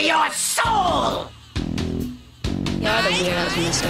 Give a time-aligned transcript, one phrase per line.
[0.00, 1.30] your soul!
[2.80, 3.88] You're the weirdos, mister.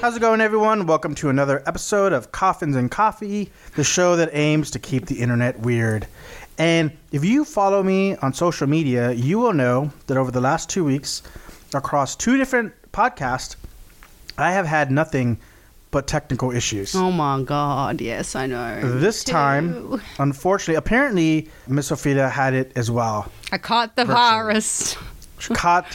[0.00, 0.86] How's it going, everyone?
[0.86, 5.18] Welcome to another episode of Coffins and Coffee, the show that aims to keep the
[5.18, 6.06] internet weird.
[6.58, 10.68] And if you follow me on social media, you will know that over the last
[10.68, 11.22] two weeks,
[11.72, 13.56] across two different podcasts,
[14.36, 15.38] I have had nothing
[15.90, 16.94] but technical issues.
[16.94, 18.98] Oh my god, yes, I know.
[19.00, 19.32] This Too.
[19.32, 23.30] time, unfortunately, apparently, Miss Ophelia had it as well.
[23.52, 24.20] I caught the Virtually.
[24.30, 24.96] virus.
[25.38, 25.86] She caught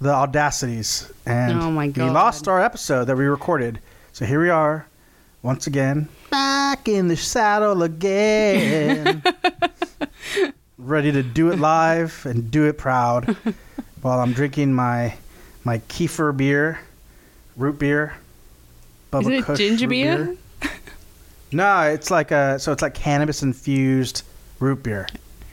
[0.00, 2.04] the audacities, and Oh my God.
[2.04, 3.78] we lost our episode that we recorded.
[4.12, 4.86] So here we are,
[5.42, 9.22] once again, back in the saddle again,
[10.78, 13.36] ready to do it live and do it proud,
[14.02, 15.14] while I'm drinking my
[15.64, 16.80] my kefir beer,
[17.56, 18.14] root beer.
[19.14, 20.36] Is it ginger root beer?
[21.52, 24.22] No, it's like a so it's like cannabis infused
[24.58, 25.06] root beer.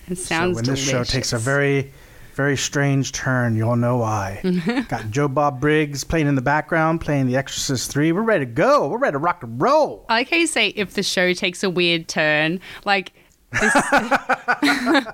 [0.07, 1.91] It sounds so when this show takes a very,
[2.35, 4.39] very strange turn, you'll know why.
[4.89, 8.11] Got Joe Bob Briggs playing in the background, playing The Exorcist 3.
[8.13, 8.87] We're ready to go.
[8.87, 10.05] We're ready to rock and roll.
[10.09, 13.11] I like how you say if the show takes a weird turn, like
[13.59, 13.75] this.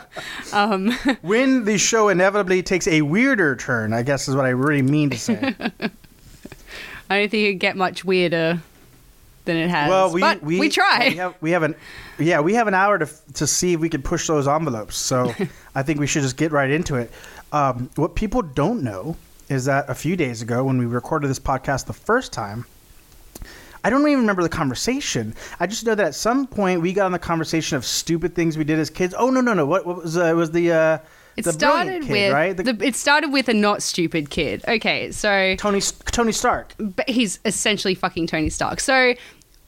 [0.52, 4.80] Um, when the show inevitably takes a weirder turn, I guess is what I really
[4.80, 5.54] mean to say.
[7.10, 8.60] I don't think it could get much weirder
[9.48, 9.88] than it has.
[9.88, 11.08] well, we but we, try.
[11.08, 11.74] We have, we have an
[12.18, 14.96] yeah, we have an hour to to see if we can push those envelopes.
[14.96, 15.34] So
[15.74, 17.10] I think we should just get right into it.
[17.52, 19.16] Um, what people don't know
[19.48, 22.66] is that a few days ago, when we recorded this podcast the first time,
[23.82, 25.34] I don't even remember the conversation.
[25.58, 28.58] I just know that at some point we got on the conversation of stupid things
[28.58, 29.14] we did as kids.
[29.16, 29.64] Oh no no no!
[29.66, 30.98] What, what was uh, it was the uh,
[31.38, 32.56] it the started kid, with right?
[32.56, 34.64] The, the, it started with a not stupid kid.
[34.66, 36.74] Okay, so Tony Tony Stark.
[36.78, 38.80] but he's essentially fucking Tony Stark.
[38.80, 39.14] So,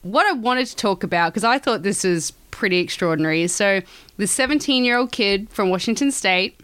[0.01, 3.47] what I wanted to talk about, because I thought this was pretty extraordinary.
[3.47, 3.81] So,
[4.17, 6.59] the 17 year old kid from Washington State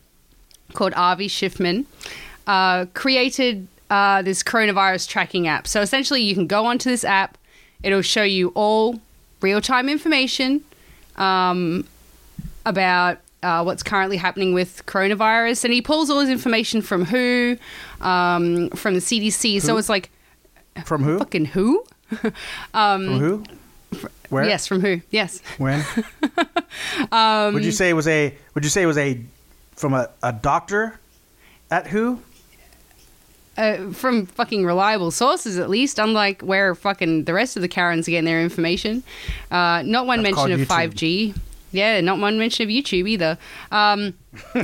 [0.73, 1.85] called Avi Schiffman
[2.45, 5.67] uh, created uh, this coronavirus tracking app.
[5.67, 7.37] So, essentially, you can go onto this app,
[7.83, 8.99] it'll show you all
[9.41, 10.63] real time information
[11.15, 11.87] um,
[12.65, 13.19] about.
[13.43, 17.57] Uh, what's currently happening with coronavirus, and he pulls all his information from WHO,
[18.01, 19.61] um, from the CDC.
[19.61, 20.09] So it's like
[20.85, 21.19] From who?
[21.19, 21.85] fucking who?
[22.73, 23.43] um, From who?
[24.29, 24.43] Where?
[24.45, 25.01] Yes, from who?
[25.11, 25.41] Yes.
[25.57, 25.83] When?
[27.11, 28.35] Um, would you say it was a?
[28.53, 29.19] Would you say it was a
[29.75, 30.99] from a, a doctor
[31.71, 32.19] at who?
[33.57, 35.97] Uh, from fucking reliable sources, at least.
[35.97, 39.01] Unlike where fucking the rest of the Karens are getting their information.
[39.49, 41.35] Uh, not one That's mention of 5G.
[41.71, 43.37] Yeah, not one mention of YouTube either.
[43.71, 44.13] Um,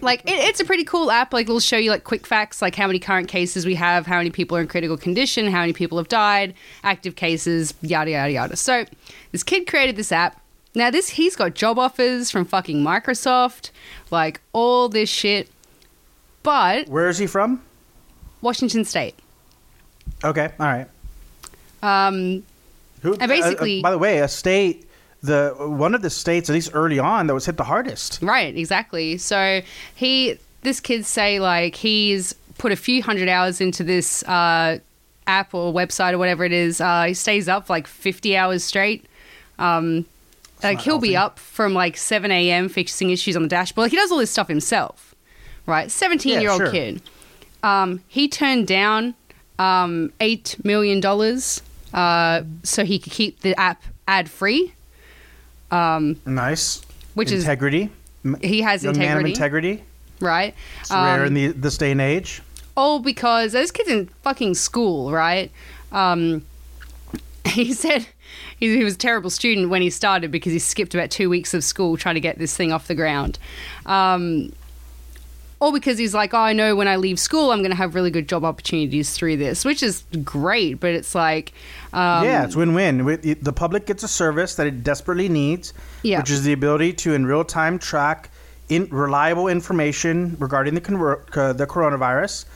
[0.00, 1.32] like it, it's a pretty cool app.
[1.32, 4.18] Like it'll show you like quick facts, like how many current cases we have, how
[4.18, 8.32] many people are in critical condition, how many people have died, active cases, yada yada
[8.32, 8.56] yada.
[8.56, 8.84] So
[9.32, 10.40] this kid created this app.
[10.74, 13.70] Now this he's got job offers from fucking Microsoft,
[14.10, 15.48] like all this shit.
[16.42, 17.62] But Where is he from?
[18.40, 19.14] Washington State.
[20.24, 20.88] Okay, all right.
[21.82, 22.42] Um,
[23.02, 23.14] Who?
[23.14, 24.88] And basically- uh, uh, by the way, a state,
[25.22, 28.18] the one of the states, at least early on, that was hit the hardest.
[28.22, 29.18] Right, exactly.
[29.18, 29.62] So
[29.94, 34.78] he, this kid say like he's put a few hundred hours into this uh,
[35.26, 36.80] app or website or whatever it is.
[36.80, 39.06] Uh, he stays up like fifty hours straight.
[39.58, 40.06] Um,
[40.62, 42.68] like he'll be up from like seven a.m.
[42.68, 43.86] fixing issues on the dashboard.
[43.86, 45.14] Like he does all this stuff himself,
[45.66, 45.90] right?
[45.90, 46.70] Seventeen-year-old sure.
[46.70, 47.02] kid.
[47.62, 49.14] Um, he turned down
[49.58, 51.62] um, eight million dollars
[51.94, 53.82] uh, so he could keep the app
[55.72, 56.82] ad-free, Nice.
[57.14, 57.90] which is integrity.
[58.42, 59.84] He has young man of integrity, integrity.
[60.20, 60.54] right?
[60.80, 62.40] It's rare Um, in the, this day and age.
[62.76, 65.50] all because those kids in fucking school, right?
[65.90, 66.42] Um,
[67.46, 68.06] he said
[68.58, 71.52] he, he was a terrible student when he started because he skipped about two weeks
[71.52, 73.38] of school trying to get this thing off the ground.
[73.86, 74.52] Um,
[75.62, 77.94] or because he's like, oh, I know when I leave school, I'm going to have
[77.94, 80.80] really good job opportunities through this, which is great.
[80.80, 81.52] But it's like,
[81.92, 83.04] um, yeah, it's win-win.
[83.40, 85.72] The public gets a service that it desperately needs,
[86.02, 86.18] Yeah.
[86.18, 88.28] which is the ability to, in real time, track
[88.68, 90.82] in reliable information regarding the
[91.34, 92.46] uh, the coronavirus,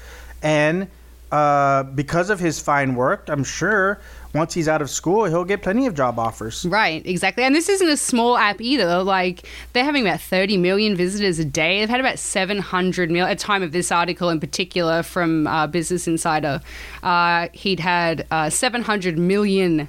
[0.43, 0.89] and
[1.31, 4.01] uh, because of his fine work, I'm sure
[4.37, 6.65] once he's out of school, he'll get plenty of job offers.
[6.67, 7.45] Right, exactly.
[7.45, 9.03] And this isn't a small app either.
[9.03, 11.81] Like they're having about 30 million visitors a day.
[11.81, 15.67] They've had about 700 million at the time of this article in particular from uh,
[15.67, 16.61] Business Insider.
[17.03, 19.89] Uh, he'd had uh, 700 million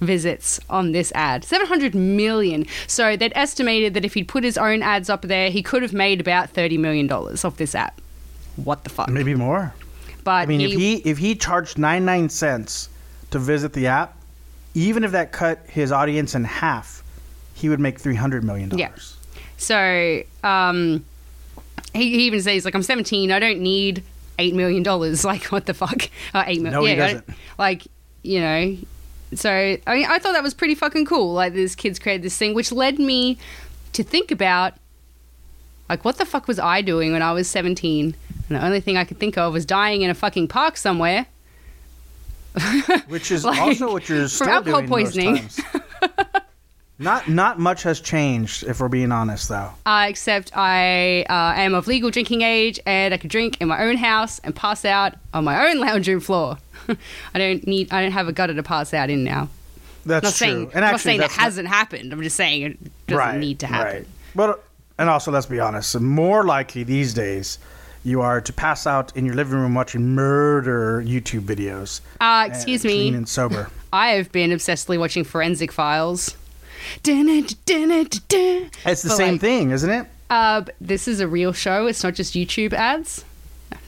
[0.00, 1.44] visits on this ad.
[1.44, 2.66] 700 million.
[2.86, 5.92] So they'd estimated that if he'd put his own ads up there, he could have
[5.92, 8.00] made about 30 million dollars off this app.
[8.56, 9.08] What the fuck?
[9.08, 9.74] Maybe more.
[10.24, 12.88] But I mean, he, if he if he charged 99 cents
[13.32, 14.16] to visit the app,
[14.74, 17.02] even if that cut his audience in half,
[17.54, 19.16] he would make three hundred million dollars.
[19.34, 19.40] Yeah.
[19.56, 21.04] So um,
[21.92, 23.30] he, he even says like I'm 17.
[23.30, 24.02] I don't need
[24.38, 25.24] eight million dollars.
[25.32, 26.08] Like what the fuck?
[26.34, 26.80] Uh, eight million.
[26.80, 27.30] No, he yeah, I doesn't.
[27.58, 27.86] like
[28.22, 28.76] you know.
[29.34, 31.34] So I mean, I thought that was pretty fucking cool.
[31.34, 33.38] Like this kid's created this thing, which led me
[33.94, 34.74] to think about
[35.88, 38.14] like what the fuck was I doing when I was 17?
[38.48, 41.26] And the only thing I could think of was dying in a fucking park somewhere.
[43.08, 45.36] Which is Like, also what you're still alcohol doing most poisoning.
[45.36, 45.60] times.
[46.98, 49.70] not not much has changed, if we're being honest, though.
[49.86, 53.82] Uh, except I uh, am of legal drinking age and I could drink in my
[53.82, 56.58] own house and pass out on my own lounge room floor.
[57.34, 57.92] I don't need.
[57.92, 59.48] I don't have a gutter to pass out in now.
[60.04, 60.46] That's not true.
[60.46, 60.62] saying.
[60.62, 62.12] and not actually, saying that not- hasn't happened.
[62.12, 63.94] I'm just saying it doesn't right, need to happen.
[63.98, 64.06] Right.
[64.34, 64.64] But
[64.98, 65.98] and also, let's be honest.
[66.00, 67.58] More likely these days,
[68.04, 72.00] you are to pass out in your living room watching murder YouTube videos.
[72.20, 72.94] Uh, excuse uh, me.
[72.94, 73.70] Clean and sober.
[73.92, 76.36] I have been obsessively watching Forensic Files.
[77.04, 80.06] It's the But, same like, thing, isn't it?
[80.28, 81.86] Uh, this is a real show.
[81.86, 83.24] It's not just YouTube ads.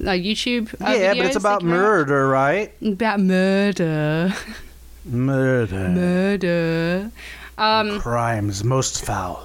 [0.00, 0.72] Uh, YouTube.
[0.80, 1.76] Uh, yeah, but it's about come out.
[1.76, 2.72] murder, right?
[2.82, 4.32] About murder.
[5.04, 5.88] Murder.
[5.88, 7.10] Murder.
[7.58, 9.42] Um, Crimes most foul.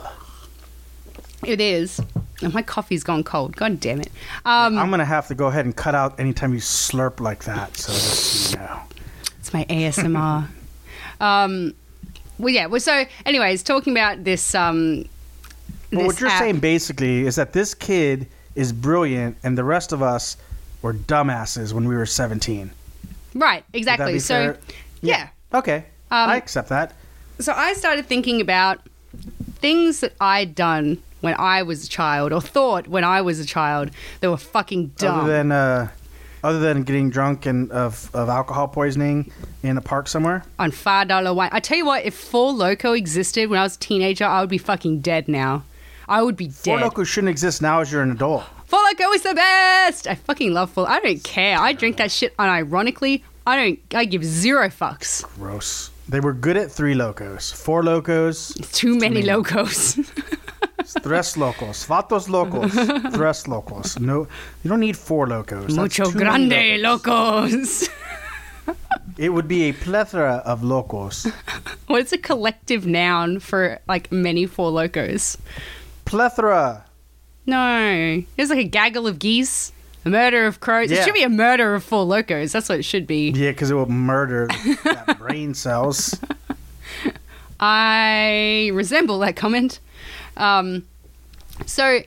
[1.45, 2.00] it is.
[2.41, 3.56] My coffee's gone cold.
[3.56, 4.12] God damn it.
[4.45, 7.75] Um, I'm gonna have to go ahead and cut out anytime you slurp like that.
[7.75, 8.80] So just you know.
[9.39, 10.47] It's my ASMR.
[11.19, 11.74] um,
[12.38, 12.68] well, yeah.
[12.68, 14.56] Well, so, anyways, talking about this.
[14.56, 15.06] Um,
[15.89, 19.92] this what you're app- saying basically is that this kid is brilliant, and the rest
[19.92, 20.38] of us
[20.81, 22.71] were dumbasses when we were 17.
[23.35, 23.65] right?
[23.74, 24.19] Exactly.
[24.19, 24.57] So, fair?
[25.01, 25.30] yeah.
[25.53, 25.85] Okay.
[26.12, 26.94] Um, I accept that.
[27.39, 28.80] So I started thinking about
[29.56, 33.45] things that I'd done when I was a child, or thought when I was a
[33.45, 35.21] child, they were fucking dumb.
[35.21, 35.89] Other than uh,
[36.44, 39.31] other than getting drunk and of, of alcohol poisoning
[39.63, 40.44] in a park somewhere.
[40.57, 41.50] on five dollar wine.
[41.51, 44.50] I tell you what, if Four Loko existed when I was a teenager, I would
[44.50, 45.63] be fucking dead now.
[46.07, 46.56] I would be dead.
[46.56, 46.80] Four.
[46.80, 48.44] Loko shouldn't exist now as you're an adult.
[48.66, 50.07] Four Loko is the best.
[50.07, 50.89] I fucking love Four.
[50.89, 51.57] I don't care.
[51.60, 53.24] I drink that shit unironically.
[53.45, 53.80] I don't.
[53.94, 55.24] I give zero fucks.
[55.36, 55.92] Gross.
[56.07, 57.51] They were good at three locos.
[57.51, 58.54] Four locos.
[58.71, 59.27] Too many many.
[59.27, 60.00] locos.
[61.03, 61.86] Tres locos.
[61.86, 62.71] Vatos locos.
[63.13, 64.00] Tres locos.
[64.00, 64.27] No,
[64.63, 65.75] you don't need four locos.
[65.75, 67.51] Mucho grande locos.
[67.51, 67.89] locos.
[69.19, 71.25] It would be a plethora of locos.
[71.88, 75.36] What's a collective noun for like many Four Lokos?
[76.06, 76.86] Plethora.
[77.45, 78.24] No.
[78.38, 79.74] it's like a gaggle of geese,
[80.06, 80.89] a murder of crows.
[80.89, 82.53] It should be a murder of four locos.
[82.53, 83.31] That's what it should be.
[83.31, 84.47] Yeah, because it will murder
[84.85, 86.18] that brain cells.
[87.59, 89.79] I resemble that comment.
[90.38, 90.85] Um,
[91.65, 92.01] so,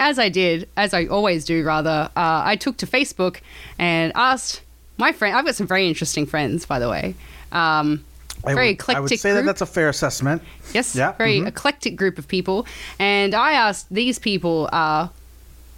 [0.00, 3.40] as I did, as I always do, rather, uh, I took to Facebook
[3.78, 4.62] and asked
[4.98, 5.36] my friend.
[5.36, 7.14] I've got some very interesting friends, by the way.
[7.52, 8.04] Um,
[8.44, 9.34] I very would, eclectic I would say group.
[9.40, 10.42] that that's a fair assessment.
[10.72, 11.46] Yes, Yeah, very mhm.
[11.48, 12.66] eclectic group of people.
[12.98, 15.08] And I asked these people uh,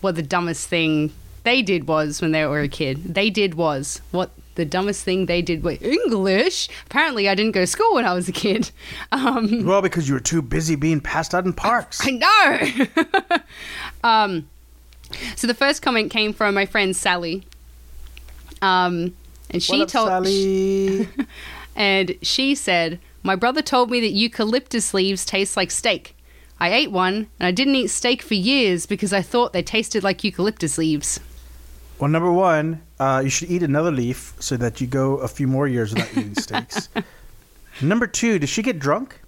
[0.01, 1.13] what the dumbest thing
[1.45, 3.15] they did was when they were a kid.
[3.15, 6.69] They did was what the dumbest thing they did was English.
[6.87, 8.71] Apparently, I didn't go to school when I was a kid.
[9.13, 12.01] Um, Well, because you were too busy being passed out in parks.
[12.03, 13.39] I know.
[14.09, 14.49] um,
[15.37, 17.45] so the first comment came from my friend Sally.
[18.61, 19.15] Um,
[19.51, 21.09] and she up, told Sally?
[21.77, 26.17] and she said, My brother told me that eucalyptus leaves taste like steak.
[26.59, 30.03] I ate one, and I didn't eat steak for years because I thought they tasted
[30.03, 31.21] like eucalyptus leaves.
[31.99, 35.47] Well, number one, uh, you should eat another leaf so that you go a few
[35.47, 36.89] more years without eating steaks.
[37.83, 39.21] number two, does she get drunk?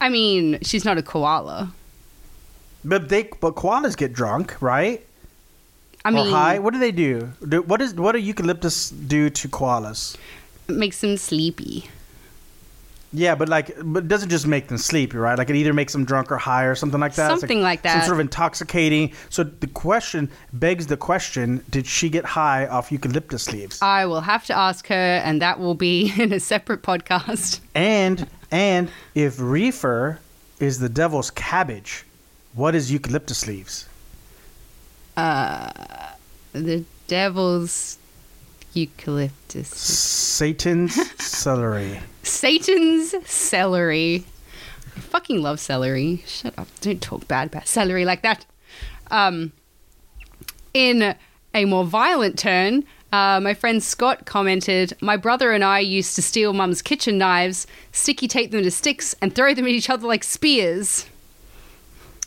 [0.00, 1.72] I mean, she's not a koala.
[2.84, 5.04] But they, but koalas get drunk, right?
[6.04, 6.58] I mean, or high.
[6.58, 7.32] What do they do?
[7.46, 10.16] do what is what do eucalyptus do to koalas?
[10.68, 11.90] it makes them sleepy.
[13.12, 15.38] Yeah, but like, but it doesn't just make them sleepy, right?
[15.38, 17.32] Like it either makes them drunk or high or something like that.
[17.32, 17.92] It's Something like that.
[17.92, 19.14] Some sort of intoxicating.
[19.30, 23.80] So the question begs the question: Did she get high off eucalyptus leaves?
[23.80, 27.60] I will have to ask her, and that will be in a separate podcast.
[27.74, 30.20] and and if reefer
[30.60, 32.04] is the devil's cabbage,
[32.52, 33.88] what is eucalyptus leaves?
[35.16, 35.70] Uh,
[36.52, 37.98] the devil's
[38.74, 39.68] eucalyptus.
[39.68, 42.00] Satan's celery.
[42.28, 44.24] Satan's celery.
[44.96, 46.22] I fucking love celery.
[46.26, 46.68] Shut up.
[46.80, 48.44] Don't talk bad about celery like that.
[49.10, 49.52] Um,
[50.74, 51.14] in
[51.54, 56.22] a more violent turn, uh, my friend Scott commented, My brother and I used to
[56.22, 60.06] steal mum's kitchen knives, sticky tape them to sticks, and throw them at each other
[60.06, 61.06] like spears.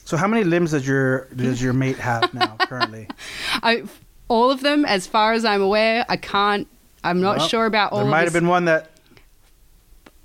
[0.05, 3.07] So how many limbs does your does your mate have now currently?
[3.63, 3.83] I,
[4.27, 6.67] all of them, as far as I'm aware, I can't.
[7.03, 8.11] I'm not Well, sure about all of them.
[8.11, 8.90] There might have been one that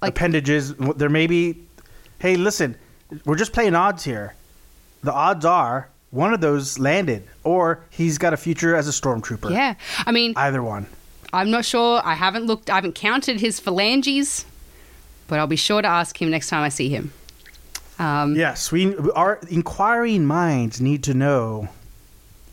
[0.06, 0.74] Like- appendages.
[0.74, 1.56] There may be.
[2.18, 2.76] Hey, listen,
[3.24, 4.34] we're just playing odds here.
[5.02, 9.50] The odds are one of those landed, or he's got a future as a stormtrooper.
[9.50, 9.74] Yeah.
[10.06, 10.86] I mean, Either one.
[11.32, 12.00] I'm not sure.
[12.04, 14.46] I haven't looked, I haven't counted his phalanges,
[15.28, 17.12] but I'll be sure to ask him next time I see him.
[17.98, 21.68] Um, Yes, we our inquiring minds need to know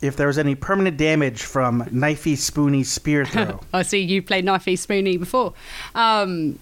[0.02, 3.60] if there was any permanent damage from knifey, spoony spear throw.
[3.72, 5.54] I see you played Knifey Spoony before.
[5.94, 6.58] Um,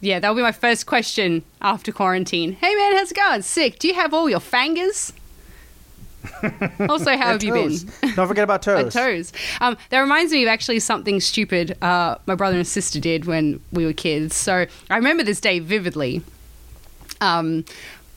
[0.00, 2.52] yeah, that'll be my first question after quarantine.
[2.52, 3.42] Hey man, how's it going?
[3.42, 3.78] Sick.
[3.78, 5.12] Do you have all your fingers?
[6.88, 7.78] also, how have you been?
[8.14, 8.92] Don't forget about toes.
[8.92, 9.32] toes.
[9.60, 13.60] Um, that reminds me of actually something stupid uh, my brother and sister did when
[13.72, 14.34] we were kids.
[14.34, 16.22] So I remember this day vividly.
[17.20, 17.64] Um,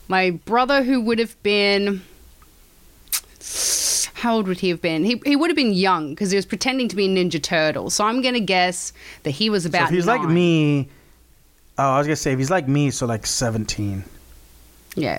[0.08, 2.02] my brother, who would have been.
[4.20, 5.04] How old would he have been?
[5.04, 7.88] He, he would have been young because he was pretending to be a Ninja Turtle.
[7.88, 9.84] So I'm going to guess that he was So about.
[9.84, 10.88] if he's like me,
[11.78, 14.04] oh, I was gonna say if he's like me, so like seventeen.
[14.94, 15.18] Yeah.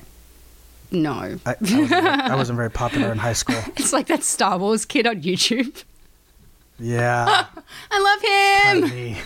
[0.91, 1.39] No.
[1.45, 3.55] I, I, wasn't, I wasn't very popular in high school.
[3.77, 5.83] It's like that Star Wars kid on YouTube.
[6.79, 7.45] Yeah,
[7.91, 9.17] I love him.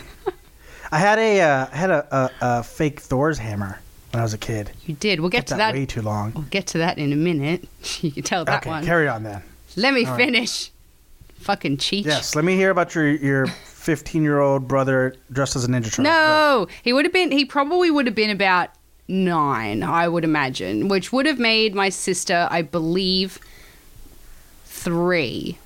[0.92, 3.80] I had a uh, I had a, a, a fake Thor's hammer
[4.12, 4.72] when I was a kid.
[4.86, 5.20] You did.
[5.20, 5.74] We'll get to that that.
[5.74, 6.32] way too long.
[6.34, 7.68] We'll get to that in a minute.
[8.02, 8.86] You can tell that okay, one.
[8.86, 9.42] carry on then.
[9.76, 10.18] Let me All right.
[10.18, 10.72] finish.
[11.40, 12.06] Fucking cheat.
[12.06, 15.86] Yes, let me hear about your your fifteen year old brother dressed as a ninja
[15.90, 16.06] turtle.
[16.06, 17.32] No, he would have been.
[17.32, 18.70] He probably would have been about
[19.08, 23.38] nine, I would imagine, which would have made my sister, I believe,
[24.66, 25.58] three,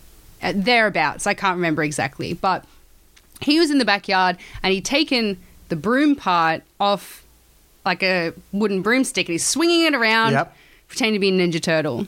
[0.42, 1.26] uh, thereabouts.
[1.28, 2.66] I can't remember exactly, but
[3.42, 5.38] he was in the backyard and he'd taken
[5.70, 7.24] the broom part off
[7.86, 10.56] like a wooden broomstick and he's swinging it around, Yep.
[10.90, 12.08] pretending to be a ninja turtle.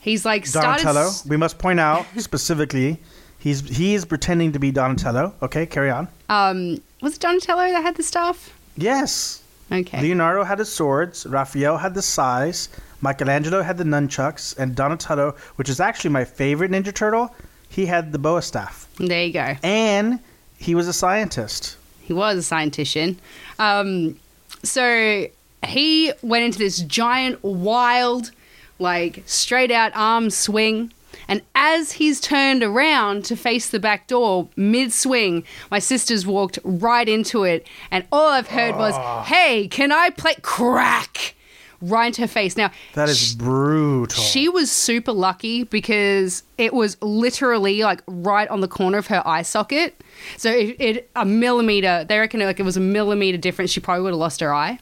[0.00, 0.82] He's like started.
[0.82, 1.06] Donatello.
[1.08, 2.98] s- We must point out specifically,
[3.38, 5.34] he's he is pretending to be Donatello.
[5.42, 6.08] Okay, carry on.
[6.28, 8.52] Um, was it Donatello that had the staff?
[8.76, 9.42] Yes,
[9.72, 10.00] Okay.
[10.02, 11.26] Leonardo had the swords.
[11.26, 12.68] Raphael had the sais.
[13.02, 17.34] Michelangelo had the nunchucks, and Donatello, which is actually my favorite Ninja Turtle,
[17.68, 19.56] he had the bo staff, there you go.
[19.62, 20.18] and
[20.58, 21.76] he was a scientist.
[22.02, 23.16] He was a scientician.
[23.58, 24.18] Um,
[24.62, 25.26] so
[25.66, 28.32] he went into this giant, wild,
[28.80, 30.92] like straight out arm swing.
[31.28, 36.58] And as he's turned around to face the back door mid swing, my sisters walked
[36.64, 37.66] right into it.
[37.90, 39.22] And all I've heard was, ah.
[39.24, 40.34] Hey, can I play?
[40.42, 41.34] Crack!
[41.82, 42.56] Right into her face.
[42.58, 44.22] Now, That is brutal.
[44.22, 49.22] she was super lucky because it was literally like right on the corner of her
[49.26, 49.98] eye socket.
[50.36, 52.04] So it, it a millimeter.
[52.06, 53.70] They reckon it, like it was a millimeter difference.
[53.70, 54.78] She probably would have lost her eye.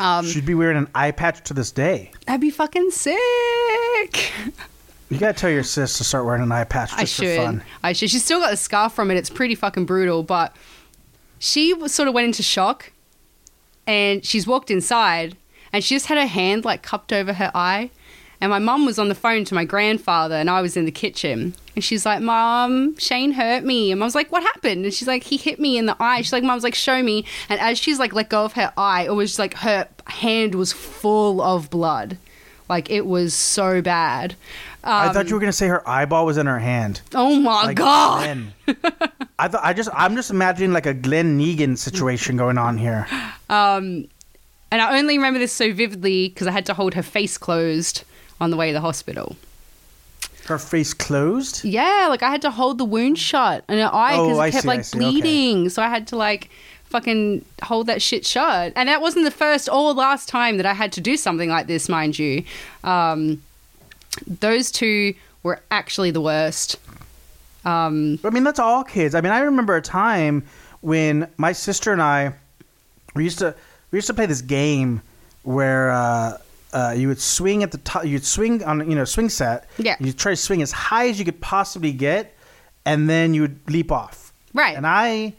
[0.00, 2.12] Um, She'd be wearing an eye patch to this day.
[2.26, 4.32] that'd be fucking sick.
[5.10, 7.62] You gotta tell your sis to start wearing an eye patch just I for fun.
[7.82, 8.10] I should.
[8.10, 9.16] She's still got the scar from it.
[9.16, 10.22] It's pretty fucking brutal.
[10.22, 10.54] But
[11.38, 12.92] she sort of went into shock,
[13.86, 15.36] and she's walked inside,
[15.72, 17.90] and she just had her hand like cupped over her eye.
[18.40, 20.92] And my mum was on the phone to my grandfather, and I was in the
[20.92, 21.54] kitchen.
[21.74, 25.08] And she's like, "Mom, Shane hurt me." And I was like, "What happened?" And she's
[25.08, 27.78] like, "He hit me in the eye." She's like, "Mum's like, show me." And as
[27.78, 31.68] she's like let go of her eye, it was like her hand was full of
[31.68, 32.16] blood,
[32.68, 34.36] like it was so bad.
[34.84, 37.00] I Um, thought you were gonna say her eyeball was in her hand.
[37.14, 38.38] Oh my Like god!
[39.38, 43.06] I thought I just I'm just imagining like a Glenn Negan situation going on here.
[43.50, 44.06] Um,
[44.70, 48.04] And I only remember this so vividly because I had to hold her face closed
[48.40, 49.36] on the way to the hospital.
[50.46, 51.64] Her face closed.
[51.64, 54.50] Yeah, like I had to hold the wound shut and her eye because Oh, it
[54.52, 55.10] kept see, like see, okay.
[55.10, 55.68] bleeding.
[55.68, 56.48] So I had to like
[56.84, 58.72] fucking hold that shit shut.
[58.74, 61.66] And that wasn't the first or last time that I had to do something like
[61.66, 62.44] this, mind you.
[62.82, 63.42] Um,
[64.26, 66.76] those two were actually the worst.
[67.66, 69.14] Um, I mean, that's all kids.
[69.14, 70.44] I mean, I remember a time
[70.80, 72.32] when my sister and I
[73.14, 73.54] we used to
[73.90, 75.02] we used to play this game
[75.42, 76.38] where uh,
[76.72, 78.04] uh, you would swing at the top.
[78.04, 79.68] You'd swing on you know swing set.
[79.78, 79.96] Yeah.
[80.00, 82.34] You try to swing as high as you could possibly get,
[82.84, 84.32] and then you would leap off.
[84.52, 84.76] Right.
[84.76, 85.34] And I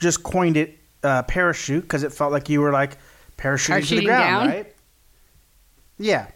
[0.00, 2.98] just coined it uh, parachute because it felt like you were like
[3.38, 4.48] parachuting to the ground, down?
[4.48, 4.74] right?
[5.98, 6.26] Yeah.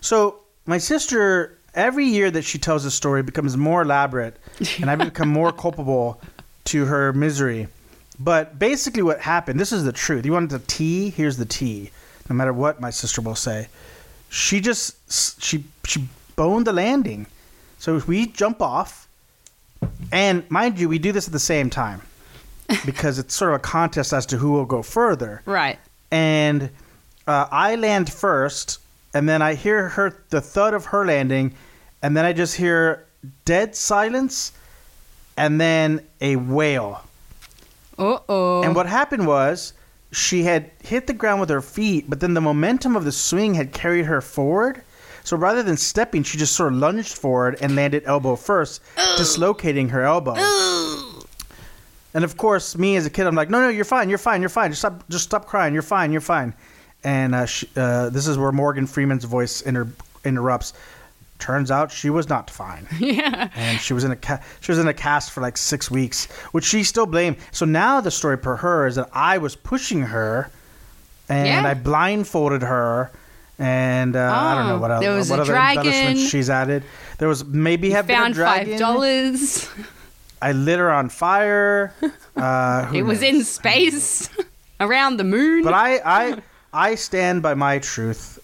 [0.00, 4.36] So my sister, every year that she tells this story, becomes more elaborate,
[4.80, 6.20] and I become more culpable
[6.66, 7.68] to her misery.
[8.20, 9.58] But basically, what happened?
[9.58, 10.24] This is the truth.
[10.24, 11.10] You wanted the tea?
[11.10, 11.90] Here's the tea.
[12.28, 13.68] No matter what my sister will say,
[14.28, 17.26] she just she she boned the landing.
[17.78, 19.06] So we jump off,
[20.10, 22.00] and mind you, we do this at the same time
[22.86, 25.78] because it's sort of a contest as to who will go further right.
[26.10, 26.70] and
[27.26, 28.78] uh, I land first,
[29.12, 31.54] and then I hear her the thud of her landing,
[32.02, 33.06] and then I just hear
[33.44, 34.52] dead silence,
[35.36, 37.02] and then a wail,
[37.98, 38.62] Uh oh.
[38.62, 39.72] And what happened was
[40.14, 43.54] she had hit the ground with her feet, but then the momentum of the swing
[43.54, 44.82] had carried her forward.
[45.24, 48.82] So rather than stepping, she just sort of lunged forward and landed elbow first,
[49.16, 50.34] dislocating her elbow.
[52.12, 54.40] And of course, me as a kid, I'm like, no, no, you're fine, you're fine,
[54.40, 54.70] you're fine.
[54.70, 55.72] Just stop, just stop crying.
[55.72, 56.54] You're fine, you're fine.
[57.02, 59.88] And uh, she, uh, this is where Morgan Freeman's voice inter-
[60.24, 60.74] interrupts.
[61.38, 62.86] Turns out she was not fine.
[62.98, 63.48] Yeah.
[63.54, 66.26] and she was in a ca- she was in a cast for like six weeks,
[66.52, 67.36] which she still blamed.
[67.50, 70.50] So now the story per her is that I was pushing her,
[71.28, 71.66] and Yeah.
[71.68, 73.10] I blindfolded her,
[73.58, 75.86] and uh, I don't know Oh, what, there other was what a other dragon.
[75.86, 76.82] embellishments she's added.
[77.18, 79.68] There was maybe have been a Found five dollars.
[80.42, 81.92] I lit her on fire.
[82.36, 83.30] Uh, It was knows?
[83.34, 84.28] in space,
[84.80, 85.62] around the moon.
[85.62, 86.36] But I, I,
[86.72, 88.40] I stand by my truth,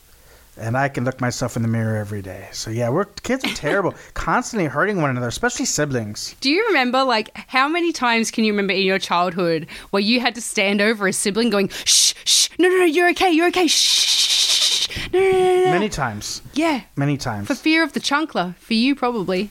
[0.61, 2.49] and I can look myself in the mirror every day.
[2.53, 6.35] So yeah, we're kids are terrible, constantly hurting one another, especially siblings.
[6.41, 10.21] Do you remember, like, how many times can you remember in your childhood where you
[10.21, 13.49] had to stand over a sibling going, shh, shh, no, no, no, you're okay, you're
[13.49, 15.71] okay, shh, no, no, no, no.
[15.73, 17.47] Many times, Yeah, many times.
[17.47, 18.55] for fear of the chunkler.
[18.57, 19.51] For you, probably.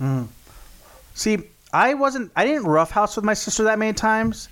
[0.00, 0.28] Mm.
[1.14, 1.38] See,
[1.72, 4.48] I wasn't, I didn't roughhouse with my sister that many times,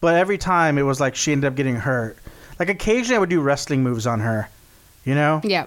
[0.00, 2.18] but every time it was like she ended up getting hurt.
[2.58, 4.48] Like occasionally I would do wrestling moves on her,
[5.08, 5.40] you know.
[5.42, 5.66] Yeah.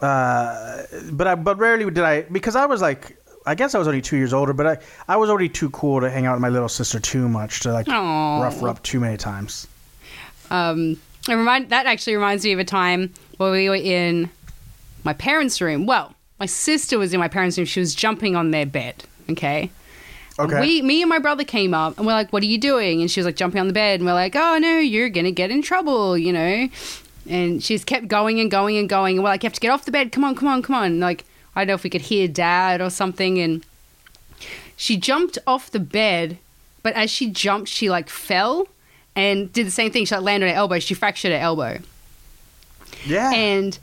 [0.00, 3.86] Uh, but I, but rarely did I because I was like, I guess I was
[3.86, 6.40] only two years older, but I, I was already too cool to hang out with
[6.40, 8.42] my little sister too much to like Aw.
[8.42, 9.68] rough her up too many times.
[10.50, 10.96] Um,
[11.28, 14.30] it remind, that actually reminds me of a time where we were in
[15.04, 15.84] my parents' room.
[15.86, 17.66] Well, my sister was in my parents' room.
[17.66, 19.04] She was jumping on their bed.
[19.30, 19.70] Okay.
[20.38, 20.60] Okay.
[20.60, 23.10] We, me and my brother came up and we're like, "What are you doing?" And
[23.10, 25.50] she was like jumping on the bed, and we're like, "Oh no, you're gonna get
[25.50, 26.68] in trouble," you know.
[27.28, 29.70] And she's kept going and going and going, and we're like, "You have to get
[29.70, 30.12] off the bed.
[30.12, 31.24] Come on, come on, come on!" Like
[31.54, 33.64] I don't know if we could hear dad or something, and
[34.76, 36.38] she jumped off the bed,
[36.82, 38.66] but as she jumped, she like fell
[39.14, 40.04] and did the same thing.
[40.04, 40.78] She like landed on her elbow.
[40.78, 41.78] She fractured her elbow
[43.04, 43.32] yeah.
[43.32, 43.78] and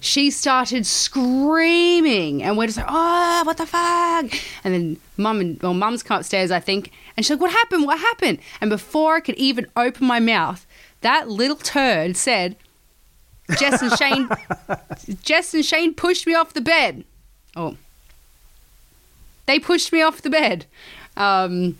[0.00, 4.32] she started screaming and we're just like oh what the fuck
[4.64, 7.84] and then mum and well mum's come upstairs i think and she's like what happened
[7.84, 10.66] what happened and before i could even open my mouth
[11.02, 12.56] that little turd said
[13.56, 14.28] jess and shane
[15.22, 17.04] jess and shane pushed me off the bed
[17.56, 17.76] oh
[19.46, 20.66] they pushed me off the bed
[21.16, 21.76] um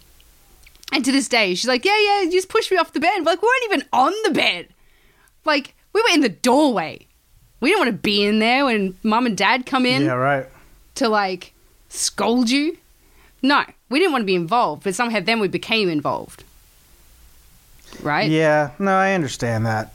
[0.92, 3.24] and to this day she's like yeah yeah you just pushed me off the bed
[3.24, 4.68] like we weren't even on the bed
[5.44, 7.06] like we were in the doorway.
[7.61, 10.46] We didn't want to be in there when mum and dad come in yeah, right.
[10.96, 11.52] to like
[11.88, 12.78] scold you.
[13.42, 16.44] No, we didn't want to be involved, but somehow then we became involved.
[18.02, 18.30] Right?
[18.30, 19.92] Yeah, no, I understand that.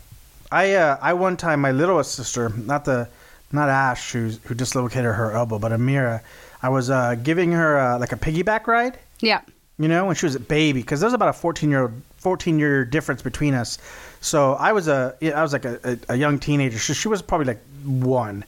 [0.56, 3.10] I uh, I one time my littlest sister, not the
[3.52, 6.22] not Ash who's who dislocated her elbow, but Amira,
[6.63, 9.41] I was uh, giving her uh, like a piggyback ride, Yeah.
[9.78, 11.91] you know, when she was a baby, because there was about a fourteen year old
[12.18, 13.78] fourteen year difference between us.
[14.22, 16.80] So I was a I was like a, a, a young teenager.
[16.80, 18.46] So she was probably like one,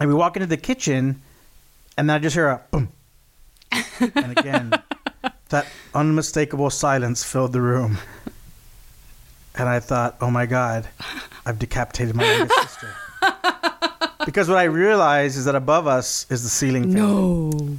[0.00, 1.22] and we walk into the kitchen,
[1.96, 2.88] and then I just hear a boom,
[4.00, 4.72] and again,
[5.50, 7.98] that unmistakable silence filled the room.
[9.56, 10.88] And I thought, oh my God,
[11.46, 12.88] I've decapitated my youngest sister.
[14.26, 16.94] because what I realized is that above us is the ceiling fan.
[16.94, 17.78] No.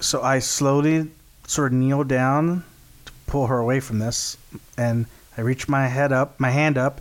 [0.00, 1.10] So I slowly
[1.46, 2.64] sort of kneel down
[3.06, 4.36] to pull her away from this.
[4.76, 5.06] And
[5.38, 7.00] I reach my head up, my hand up,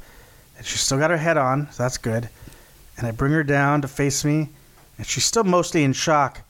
[0.57, 2.29] and she's still got her head on, so that's good.
[2.97, 4.49] And I bring her down to face me,
[4.97, 6.41] and she's still mostly in shock.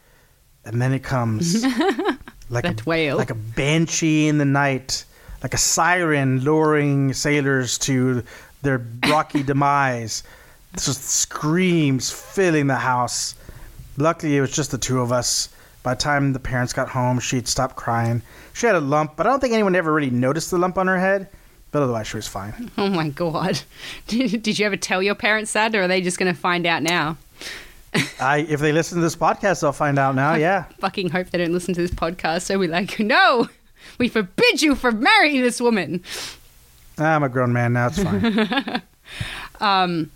[0.66, 1.64] And then it comes
[2.50, 3.18] like That a wail.
[3.18, 5.06] like a banshee in the night,
[5.44, 8.24] like a siren luring sailors to
[8.62, 10.24] their rocky demise.
[10.78, 13.36] Just screams filling the house.
[13.98, 15.50] Luckily, it was just the two of us.
[15.84, 18.22] By the time the parents got home, she'd stopped crying.
[18.54, 20.88] She had a lump, but I don't think anyone ever really noticed the lump on
[20.88, 21.28] her head.
[21.72, 22.72] But otherwise, she was fine.
[22.78, 23.60] Oh my god.
[24.08, 26.66] Did, did you ever tell your parents that, or are they just going to find
[26.66, 27.18] out now?
[28.20, 30.36] I, if they listen to this podcast, they'll find out now.
[30.36, 32.44] Yeah, Fucking hope they don't listen to this podcast.
[32.44, 33.50] So we're like, no,
[33.98, 36.04] we forbid you from marrying this woman.
[36.98, 37.88] I'm a grown man now.
[37.88, 38.82] It's fine.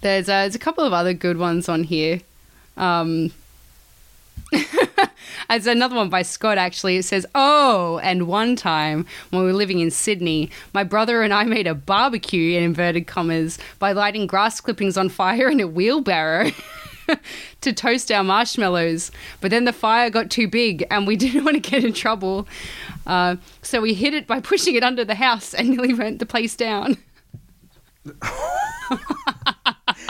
[0.00, 2.20] There's uh, there's a couple of other good ones on here.
[2.76, 3.32] Um,
[5.48, 6.96] there's another one by Scott actually.
[6.96, 11.34] It says, "Oh, and one time when we were living in Sydney, my brother and
[11.34, 15.66] I made a barbecue in inverted commas by lighting grass clippings on fire in a
[15.66, 16.50] wheelbarrow."
[17.60, 21.62] to toast our marshmallows, but then the fire got too big and we didn't want
[21.62, 22.46] to get in trouble.
[23.06, 26.26] Uh, so we hid it by pushing it under the house and nearly burnt the
[26.26, 26.96] place down.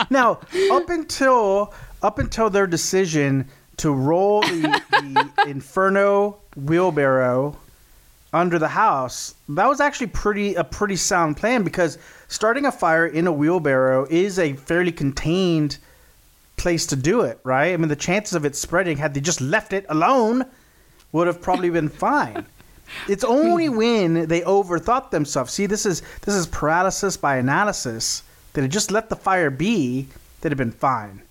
[0.09, 0.39] now,
[0.71, 7.55] up until up until their decision to roll the, the Inferno wheelbarrow
[8.33, 13.05] under the house, that was actually pretty a pretty sound plan because starting a fire
[13.05, 15.77] in a wheelbarrow is a fairly contained
[16.61, 17.73] place to do it, right?
[17.73, 20.45] I mean, the chances of it spreading had they just left it alone
[21.11, 22.45] would have probably been fine.
[23.07, 23.77] It's only hmm.
[23.77, 25.53] when they overthought themselves.
[25.53, 28.23] See, this is this is paralysis by analysis.
[28.53, 30.07] That had just let the fire be,
[30.41, 31.21] that had been fine.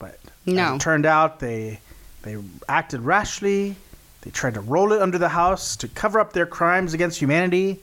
[0.00, 0.74] But as No.
[0.74, 1.80] it turned out they
[2.22, 2.36] they
[2.68, 3.76] acted rashly.
[4.22, 7.80] They tried to roll it under the house to cover up their crimes against humanity,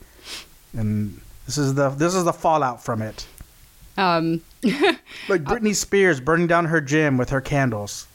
[0.74, 3.26] and this is the this is the fallout from it.
[3.96, 4.40] Um,
[5.28, 8.06] Like Britney Spears burning down her gym with her candles.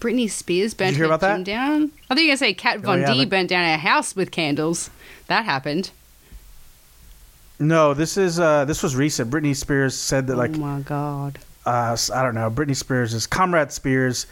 [0.00, 1.44] Britney Spears burnt hear her gym that?
[1.44, 1.90] down.
[2.10, 4.14] I think you were say Kat Von Oh, yeah, D like- burnt down her house
[4.16, 4.90] with candles.
[5.28, 5.90] That happened.
[7.60, 9.30] No, this is uh this was recent.
[9.30, 11.38] Britney Spears said that like oh my god.
[11.66, 12.50] uh, I don't know.
[12.50, 14.26] Britney Spears is Comrade Spears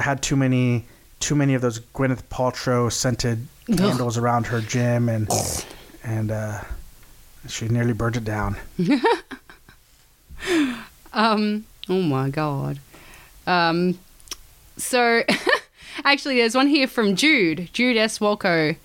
[0.00, 0.84] had too many
[1.20, 3.46] too many of those Gwyneth Paltrow scented
[3.76, 5.28] candles around her gym, and
[6.04, 6.60] and uh,
[7.48, 8.56] she nearly burnt it down.
[11.12, 11.64] Um.
[11.88, 12.78] Oh my god.
[13.46, 13.98] Um.
[14.76, 15.22] So,
[16.04, 17.70] actually, there's one here from Jude.
[17.72, 18.18] Jude S.
[18.18, 18.76] Walco.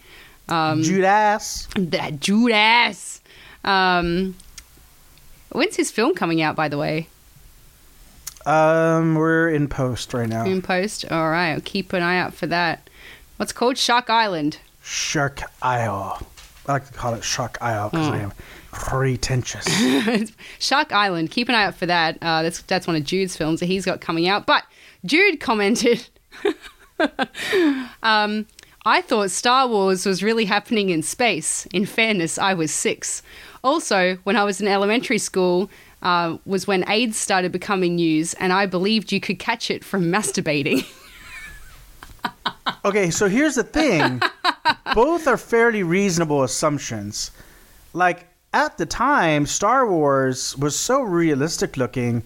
[0.49, 0.83] Um.
[0.83, 1.67] Judas.
[1.75, 3.21] That Jude S.
[3.63, 4.35] Um.
[5.51, 6.55] When's his film coming out?
[6.55, 7.09] By the way,
[8.45, 10.45] Um, we're in post right now.
[10.45, 11.03] in post.
[11.11, 12.89] All right, I'll keep an eye out for that.
[13.37, 14.59] What's called Shark Island.
[14.81, 16.25] Shark Isle.
[16.67, 18.13] I like to call it Shark Isle because Oh.
[18.13, 18.31] I am
[18.71, 19.65] pretentious.
[20.59, 21.31] Shark Island.
[21.31, 22.17] Keep an eye out for that.
[22.21, 24.45] Uh, that's that's one of Jude's films that he's got coming out.
[24.45, 24.63] But
[25.05, 26.07] Jude commented,
[28.03, 28.45] um,
[28.85, 31.65] "I thought Star Wars was really happening in space.
[31.67, 33.21] In fairness, I was six.
[33.63, 35.69] Also, when I was in elementary school."
[36.03, 40.05] Uh, was when AIDS started becoming news, and I believed you could catch it from
[40.05, 40.83] masturbating.
[42.83, 44.21] Okay, so here's the thing.
[44.95, 47.31] Both are fairly reasonable assumptions.
[47.93, 52.23] Like at the time, Star Wars was so realistic looking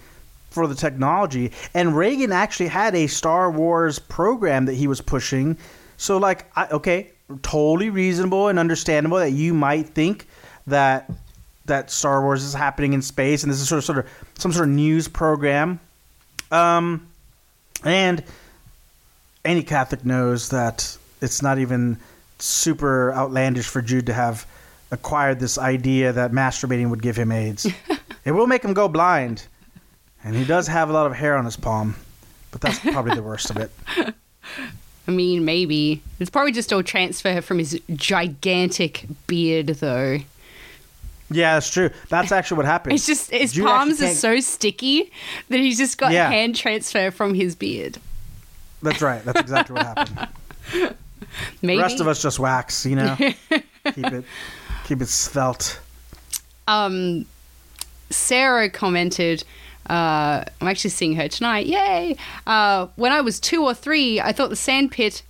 [0.49, 5.57] for the technology, and Reagan actually had a Star Wars program that he was pushing.
[5.97, 7.11] So like I, okay,
[7.41, 10.27] totally reasonable and understandable that you might think
[10.67, 11.11] that
[11.65, 14.05] that Star Wars is happening in space and this is sort of sort of
[14.38, 15.79] some sort of news program.
[16.51, 17.07] Um
[17.83, 18.23] and
[19.43, 21.97] any Catholic knows that it's not even
[22.39, 24.45] super outlandish for Jude to have
[24.91, 27.65] acquired this idea that masturbating would give him AIDS.
[28.25, 29.45] it will make him go blind.
[30.23, 31.95] And he does have a lot of hair on his palm,
[32.51, 33.71] but that's probably the worst of it.
[35.07, 40.17] I mean, maybe it's probably just all transfer from his gigantic beard, though.
[41.29, 41.89] Yeah, that's true.
[42.09, 42.93] That's actually what happened.
[42.95, 45.11] It's just his palms are so sticky
[45.49, 46.29] that he's just got Yeah.
[46.29, 47.97] hand transfer from his beard.
[48.81, 49.23] That's right.
[49.25, 50.27] That's exactly what happened.
[51.61, 53.15] Maybe The rest of us just wax, you know.
[53.17, 53.35] keep
[53.95, 54.25] it
[54.85, 55.79] keep it svelte.
[56.67, 57.25] um,
[58.11, 59.43] Sarah commented,
[59.89, 61.65] uh, I'm actually seeing her tonight.
[61.65, 62.15] Yay!
[62.45, 65.23] Uh, when I was two or three, I thought the sand pit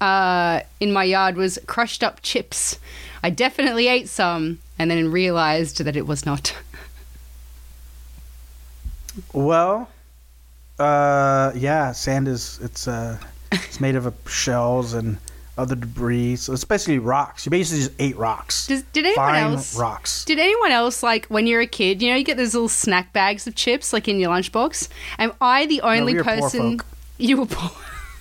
[0.00, 2.78] uh, in my yard was crushed up chips.
[3.22, 6.56] I definitely ate some and then realized that it was not.
[9.32, 9.90] Well,
[10.78, 13.18] uh, yeah, sand is it's uh,
[13.50, 15.18] it's made of shells and
[15.58, 16.36] other debris.
[16.36, 17.44] So it's basically rocks.
[17.44, 18.66] You basically just ate rocks.
[18.66, 20.24] Does, did anyone Fine else rocks.
[20.24, 22.00] Did anyone else like when you're a kid?
[22.00, 24.88] You know, you get those little snack bags of chips like in your lunchbox.
[25.18, 26.80] Am I the only we were poor person?
[27.18, 27.70] You were poor.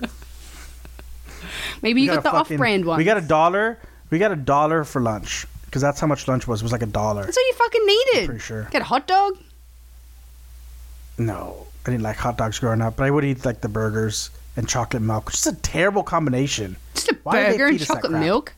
[1.82, 2.98] Maybe you We got, the fucking- off-brand one.
[2.98, 3.78] We got a dollar.
[4.10, 6.62] We got a dollar for lunch because that's how much lunch was.
[6.62, 7.24] It was like a dollar.
[7.24, 8.26] That's all you fucking needed.
[8.26, 8.68] Pretty sure.
[8.70, 9.36] Get a hot dog.
[11.18, 14.30] No, I didn't like hot dogs growing up, but I would eat like the burgers
[14.56, 16.76] and chocolate milk, which is a terrible combination.
[16.94, 18.54] Just a Why burger and feed us that chocolate milk.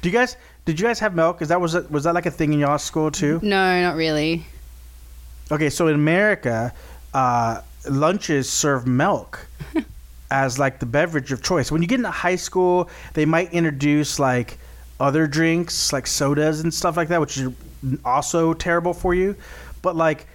[0.00, 0.36] Do you guys?
[0.64, 1.42] Did you guys have milk?
[1.42, 3.40] Is that was that was that like a thing in y'all school too?
[3.42, 4.46] No, not really.
[5.50, 6.72] Okay, so in America,
[7.12, 9.46] uh, lunches serve milk
[10.30, 11.70] as like the beverage of choice.
[11.70, 14.58] When you get into high school, they might introduce like
[14.98, 17.52] other drinks, like sodas and stuff like that, which is
[18.04, 19.36] also terrible for you.
[19.82, 20.26] But like,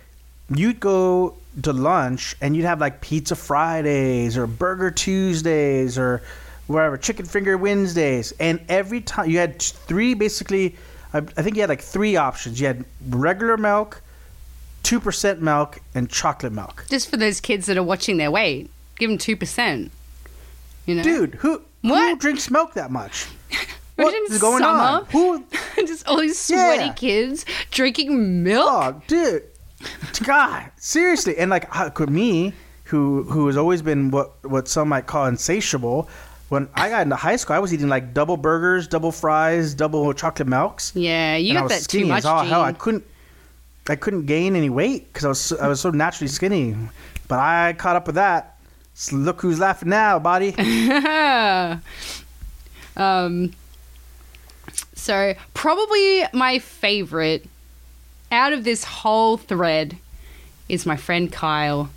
[0.49, 6.22] you'd go to lunch and you'd have like pizza Fridays or burger Tuesdays or
[6.67, 10.76] whatever, chicken finger Wednesdays, and every time you had three basically.
[11.13, 12.60] I, I think you had like three options.
[12.60, 14.02] You had regular milk,
[14.84, 16.84] two percent milk, and chocolate milk.
[16.89, 19.91] Just for those kids that are watching their weight, give them two percent.
[20.86, 22.20] You know, Dude, who who What?
[22.20, 23.28] drinks milk that much?
[23.96, 24.80] What is going summer.
[24.80, 25.06] on?
[25.06, 25.43] Who?
[25.88, 26.93] just all these sweaty Yeah.
[26.93, 28.67] kids drinking milk.
[28.70, 29.41] Oh, dude,
[30.23, 31.37] God, seriously.
[31.37, 32.53] And like, how could me,
[32.85, 36.09] who who has always been what what some might call insatiable,
[36.49, 40.13] when I got into high school, I was eating like double burgers, double fries, double
[40.13, 40.93] chocolate milks.
[40.95, 42.25] Yeah, you got that skinny too much.
[42.25, 42.61] all hell.
[42.61, 43.05] I couldn't,
[43.89, 46.75] I couldn't gain any weight because I was I was so naturally skinny.
[47.27, 48.57] But I caught up with that.
[48.93, 50.55] So look who's laughing now, body.
[52.97, 53.53] um,
[54.95, 57.45] so probably my favorite
[58.31, 59.97] out of this whole thread
[60.69, 61.89] is my friend Kyle.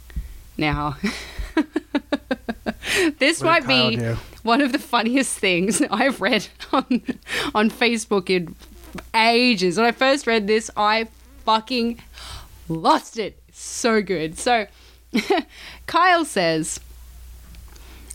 [0.57, 0.97] Now,
[3.19, 4.17] this What might be do?
[4.43, 7.03] one of the funniest things I've read on
[7.55, 8.55] on Facebook in
[9.15, 9.77] ages.
[9.77, 11.09] When I first read this, I
[11.45, 12.01] fucking
[12.69, 13.39] lost it.
[13.53, 14.39] So good.
[14.39, 14.67] So,
[15.87, 16.81] Kyle says.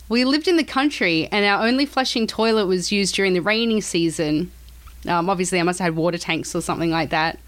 [0.08, 3.80] We lived in the country, and our only flushing toilet was used during the rainy
[3.80, 4.52] season.
[5.08, 7.40] Um, obviously, I must have had water tanks or something like that.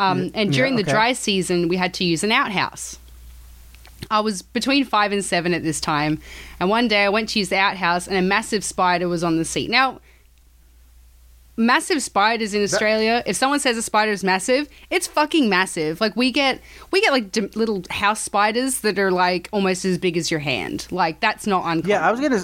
[0.00, 2.98] Um, and during yeah, the dry season, we had to use an outhouse.
[4.10, 6.20] I was between five and seven at this time,
[6.58, 9.36] and one day I went to use the outhouse, and a massive spider was on
[9.36, 9.70] the seat.
[9.70, 10.00] Now,
[11.56, 13.22] massive spiders in Australia.
[13.26, 16.00] If someone says a spider is massive, it's fucking massive.
[16.00, 16.60] Like we get,
[16.90, 20.40] we get like d- little house spiders that are like almost as big as your
[20.40, 20.86] hand.
[20.90, 21.90] Like that's not uncommon.
[21.90, 22.42] Yeah, I was gonna,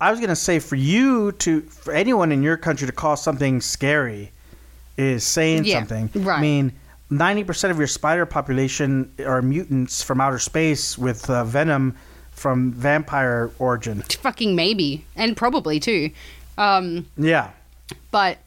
[0.00, 3.60] I was gonna say for you to, for anyone in your country to call something
[3.60, 4.30] scary,
[4.98, 6.10] is saying Yeah, something.
[6.24, 6.38] right.
[6.38, 6.72] I mean,
[7.08, 11.96] ninety percent of your spider population are mutants from outer space with uh, venom
[12.32, 14.02] from vampire origin.
[14.02, 16.10] fucking maybe, and probably too.
[16.58, 17.50] Um, Yeah.
[18.10, 18.38] But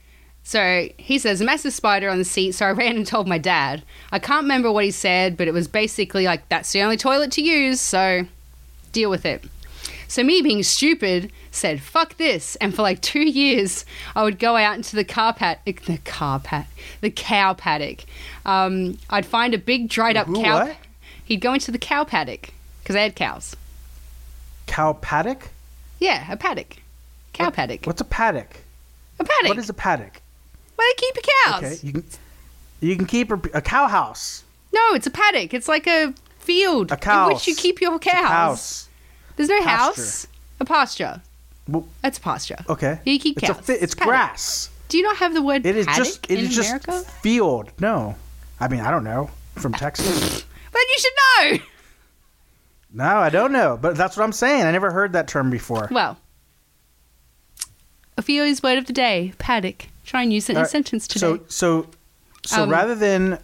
[0.44, 2.54] so he says a massive spider on the seat.
[2.54, 3.84] So I ran and told my dad.
[4.12, 7.32] I can't remember what he said, but it was basically like that's the only toilet
[7.34, 7.80] to use.
[7.82, 8.26] So
[8.92, 9.44] deal with it.
[10.12, 14.58] So me being stupid said fuck this, and for like two years I would go
[14.58, 16.68] out into the car pat, the car pat,
[17.00, 18.04] the cow paddock.
[18.46, 20.66] Um, I'd find a big dried up cow.
[20.66, 20.76] what?
[21.24, 22.50] He'd go into the cow paddock
[22.84, 23.56] because they had cows.
[24.68, 25.48] Cow paddock.
[25.98, 26.76] Yeah, a paddock,
[27.32, 28.50] cow paddock, What's a paddock?
[29.18, 29.48] a paddock.
[29.48, 30.22] What is a paddock?
[30.76, 31.64] Where they keep your cows.
[31.64, 32.04] Okay, you can
[32.82, 34.44] you can keep a, a cow house.
[34.74, 35.54] No, it's a paddock.
[35.54, 37.28] It's like a field A cow.
[37.30, 38.90] in which you keep your cows.
[39.50, 39.50] House.
[39.50, 40.28] there a house.
[40.60, 41.22] A pasture.
[41.68, 42.58] Well, That's a pasture.
[42.70, 43.00] okay.
[43.06, 43.60] You keep it's cows.
[43.60, 44.10] A fi- it's Paddock.
[44.10, 44.70] grass.
[44.90, 47.10] Do you not have the word It is paddock just it in is just America?
[47.22, 47.72] field.
[47.80, 48.16] No,
[48.60, 49.30] I mean I don't know.
[49.56, 50.44] From Texas.
[50.72, 51.14] But you should
[51.60, 51.66] know.
[53.06, 53.78] no, I don't know.
[53.82, 54.64] But that's what I'm saying.
[54.64, 55.90] I never heard that term before.
[55.92, 56.18] Well,
[58.18, 59.88] Ophelia's word of the day: paddock.
[60.06, 61.20] Try and use it in All a right, sentence today.
[61.20, 61.88] So so
[62.46, 63.38] so Um, rather than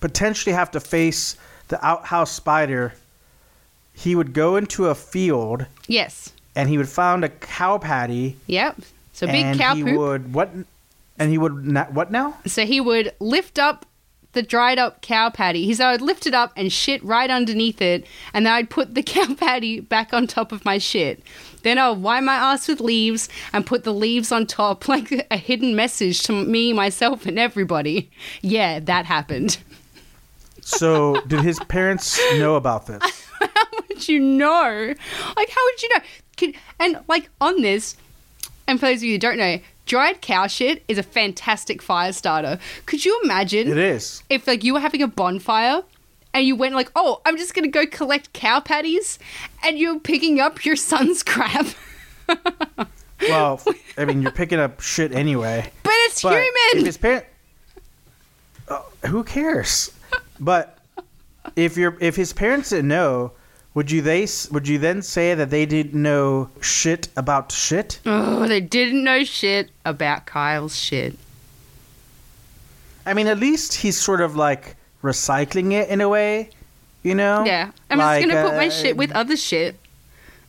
[0.00, 1.36] potentially have to face
[1.68, 2.92] the outhouse spider,
[3.96, 6.32] he would go into a field yes.
[6.54, 8.36] and he would find a cow patty.
[8.46, 8.80] Yep.
[9.12, 9.96] So big and cow he poop.
[9.96, 10.50] would what?
[11.18, 12.36] And he would not, what now?
[12.44, 13.86] So he would lift up
[14.32, 15.64] the dried up cow patty.
[15.64, 18.68] He said I would lift it up and shit right underneath it, and then I'd
[18.68, 21.22] put the cow patty back on top of my shit.
[21.62, 25.26] Then I would wipe my ass with leaves and put the leaves on top like
[25.30, 28.10] a hidden message to me, myself, and everybody.
[28.42, 29.56] Yeah, that happened.
[30.60, 33.15] So did his parents know about this?
[33.96, 34.94] Would you know?
[35.36, 36.00] Like, how would you know?
[36.36, 37.96] Could, and like on this,
[38.68, 42.12] and for those of you who don't know, dried cow shit is a fantastic fire
[42.12, 42.58] starter.
[42.84, 43.68] Could you imagine?
[43.68, 44.22] It is.
[44.28, 45.82] if like you were having a bonfire
[46.34, 49.18] and you went like, oh, I'm just gonna go collect cow patties,
[49.64, 51.66] and you're picking up your son's crap,
[53.22, 53.62] Well,
[53.96, 55.72] I mean, you're picking up shit anyway.
[55.82, 56.84] But it's But if human.
[56.84, 57.24] his parent,
[58.68, 59.90] uh, who cares?
[60.38, 60.76] But
[61.56, 63.32] if your if his parents didn't know,
[63.76, 68.00] would you they would you then say that they didn't know shit about shit?
[68.06, 71.18] Oh, they didn't know shit about Kyle's shit.
[73.04, 76.48] I mean, at least he's sort of like recycling it in a way,
[77.02, 77.44] you know?
[77.44, 79.76] Yeah, I'm Like, just gonna put my uh, shit with other shit.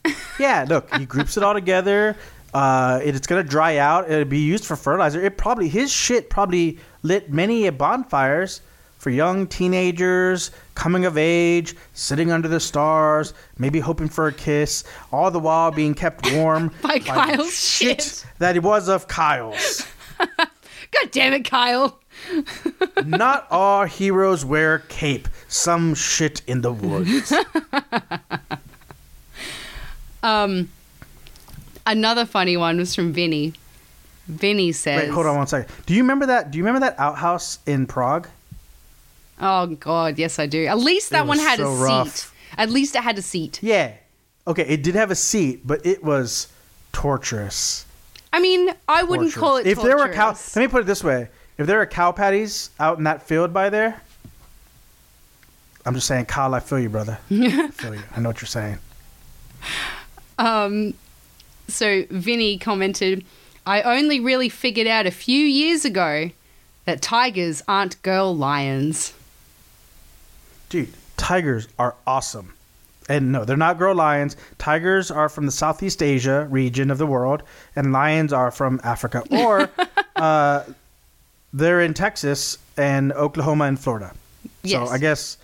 [0.40, 2.16] Yeah, look, he groups it all together.
[2.54, 4.10] Uh, it, it's gonna dry out.
[4.10, 5.22] It'll be used for fertilizer.
[5.22, 8.62] It probably his shit probably lit many bonfires
[8.98, 14.84] for young teenagers coming of age, sitting under the stars, maybe hoping for a kiss,
[15.12, 18.26] all the while being kept warm By Kyle's shit.
[18.40, 19.86] that it was of Kyle's.
[20.20, 22.00] God damn it, Kyle.
[23.06, 25.28] Not all heroes wear cape.
[25.48, 27.32] Some shit in the woods.
[30.24, 30.70] Um,
[31.86, 33.54] another funny one was from Vinny.
[34.28, 35.74] Vinny says, Wait, hold on one second.
[35.86, 36.52] Do you remember that?
[36.52, 38.28] Do you remember that outhouse in Prague?
[39.39, 40.65] Oh God, yes I do.
[40.65, 42.15] At least that It one was had so a rough.
[42.15, 42.32] seat.
[42.58, 43.60] At least it had a seat.
[43.62, 43.93] Yeah.
[44.47, 46.47] Okay, it did have a seat, but it was
[46.93, 47.86] torturous.
[48.34, 49.36] I mean, I wouldn't Torturous.
[49.39, 49.67] call it.
[49.67, 50.56] If there were cow, torturous.
[50.56, 53.54] let me put it this way: if there were cow patties out in that field
[53.54, 54.02] by there,
[55.86, 57.17] I'm just saying, Kyle, I feel you, brother.
[57.32, 58.02] I feel you.
[58.15, 58.78] I know what you're saying.
[60.38, 60.93] Um,
[61.67, 63.26] So Vinny commented,
[63.65, 66.32] I only really figured out a few years ago
[66.86, 69.13] that tigers aren't girl lions.
[70.69, 72.53] Dude, tigers are awesome.
[73.10, 74.36] And no, they're not grow lions.
[74.58, 77.43] Tigers are from the Southeast Asia region of the world,
[77.75, 79.23] and lions are from Africa.
[79.32, 79.69] Or
[80.15, 80.63] uh,
[81.53, 84.13] they're in Texas and Oklahoma and Florida.
[84.63, 84.89] Yes.
[84.89, 85.38] So I guess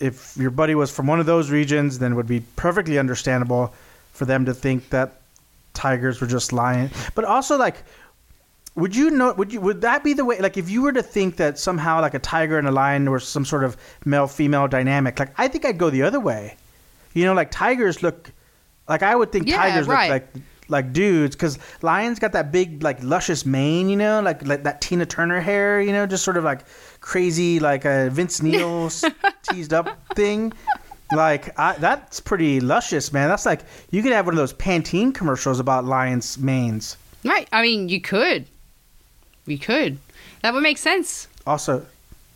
[0.00, 3.72] if your buddy was from one of those regions, then it would be perfectly understandable
[4.12, 5.20] for them to think that
[5.74, 6.90] tigers were just lion.
[7.14, 7.76] But also, like,
[8.76, 9.32] would you know?
[9.34, 9.60] Would you?
[9.60, 10.38] Would that be the way?
[10.40, 13.20] Like, if you were to think that somehow, like, a tiger and a lion were
[13.20, 16.56] some sort of male female dynamic, like, I think I'd go the other way.
[17.12, 18.32] You know, like tigers look,
[18.88, 20.10] like I would think Yeah, tigers right.
[20.10, 24.44] look like like dudes because lions got that big like luscious mane, you know, like
[24.46, 26.62] like that Tina Turner hair, you know, just sort of like
[27.00, 28.90] crazy like a Vince Neil
[29.48, 30.52] teased up thing.
[31.12, 33.28] Like I, that's pretty luscious, man.
[33.28, 33.60] That's like
[33.90, 36.96] you could have one of those Pantene commercials about lions' manes.
[37.24, 37.48] Right.
[37.52, 38.46] I mean, you could.
[39.46, 39.98] You could.
[40.42, 41.28] That would make sense.
[41.46, 41.86] Also,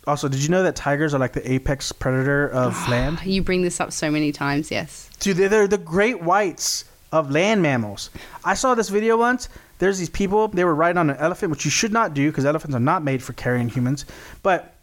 [0.07, 3.19] also, did you know that tigers are like the apex predator of land?
[3.25, 5.09] You bring this up so many times, yes.
[5.19, 8.09] Dude, they're, they're the great whites of land mammals.
[8.43, 9.49] I saw this video once.
[9.79, 12.45] There's these people, they were riding on an elephant, which you should not do because
[12.45, 14.05] elephants are not made for carrying humans.
[14.43, 14.75] But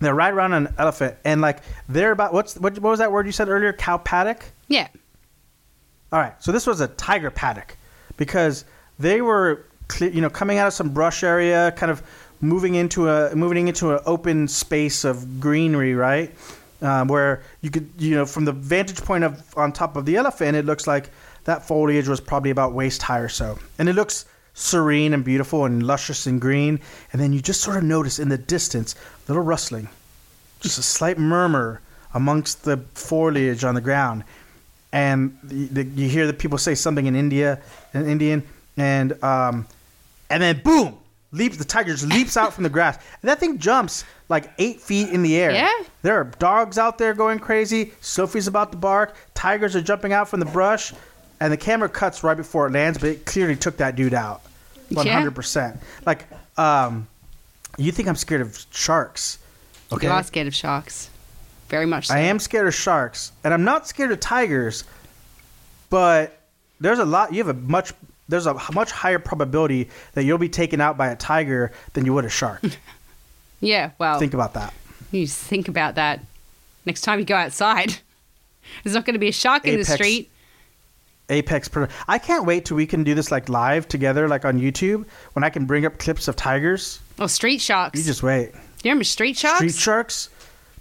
[0.00, 3.12] they're riding around on an elephant, and like they're about what's what, what was that
[3.12, 3.72] word you said earlier?
[3.72, 4.44] Cow paddock.
[4.68, 4.88] Yeah.
[6.12, 7.76] All right, so this was a tiger paddock
[8.16, 8.64] because
[8.98, 12.02] they were, cle you know, coming out of some brush area, kind of
[12.40, 16.34] moving into a moving into an open space of greenery, right?
[16.80, 20.16] Um, where you could, you know, from the vantage point of on top of the
[20.16, 21.10] elephant, it looks like
[21.44, 25.64] that foliage was probably about waist high or so, and it looks serene and beautiful
[25.64, 26.80] and luscious and green.
[27.12, 29.88] And then you just sort of notice in the distance a little rustling,
[30.60, 31.80] just a slight murmur
[32.12, 34.24] amongst the foliage on the ground
[34.92, 37.60] and the, the, you hear the people say something in India,
[37.94, 38.42] in Indian,
[38.76, 39.66] and um,
[40.30, 40.98] and then boom,
[41.32, 42.96] leaps the tiger just leaps out from the grass.
[43.22, 45.50] And that thing jumps like eight feet in the air.
[45.52, 45.70] Yeah.
[46.02, 47.92] There are dogs out there going crazy.
[48.00, 49.14] Sophie's about to bark.
[49.34, 50.92] Tigers are jumping out from the brush,
[51.40, 54.42] and the camera cuts right before it lands, but it clearly took that dude out,
[54.88, 55.12] Yeah.
[55.12, 55.78] hundred percent.
[56.06, 56.26] Like,
[56.58, 57.06] um,
[57.78, 59.38] you think I'm scared of sharks?
[59.92, 60.06] Okay.
[60.06, 61.10] You are scared of sharks.
[61.68, 62.14] Very much so.
[62.14, 64.84] I am scared of sharks, and I'm not scared of tigers.
[65.90, 66.38] But
[66.80, 67.32] there's a lot.
[67.32, 67.92] You have a much.
[68.28, 72.14] There's a much higher probability that you'll be taken out by a tiger than you
[72.14, 72.62] would a shark.
[73.64, 74.74] Yeah, well, Think about that.
[75.12, 76.18] you just think about that
[76.84, 77.94] next time you go outside.
[78.82, 80.30] There's not going to be a shark in the street.
[81.28, 81.94] Apex predator.
[82.08, 85.44] I can't wait till we can do this like live together, like on YouTube, when
[85.44, 86.98] I can bring up clips of tigers.
[87.20, 87.98] Oh, street sharks.
[88.00, 88.50] You just wait.
[88.52, 89.58] you remember street sharks?
[89.58, 90.28] Street sharks.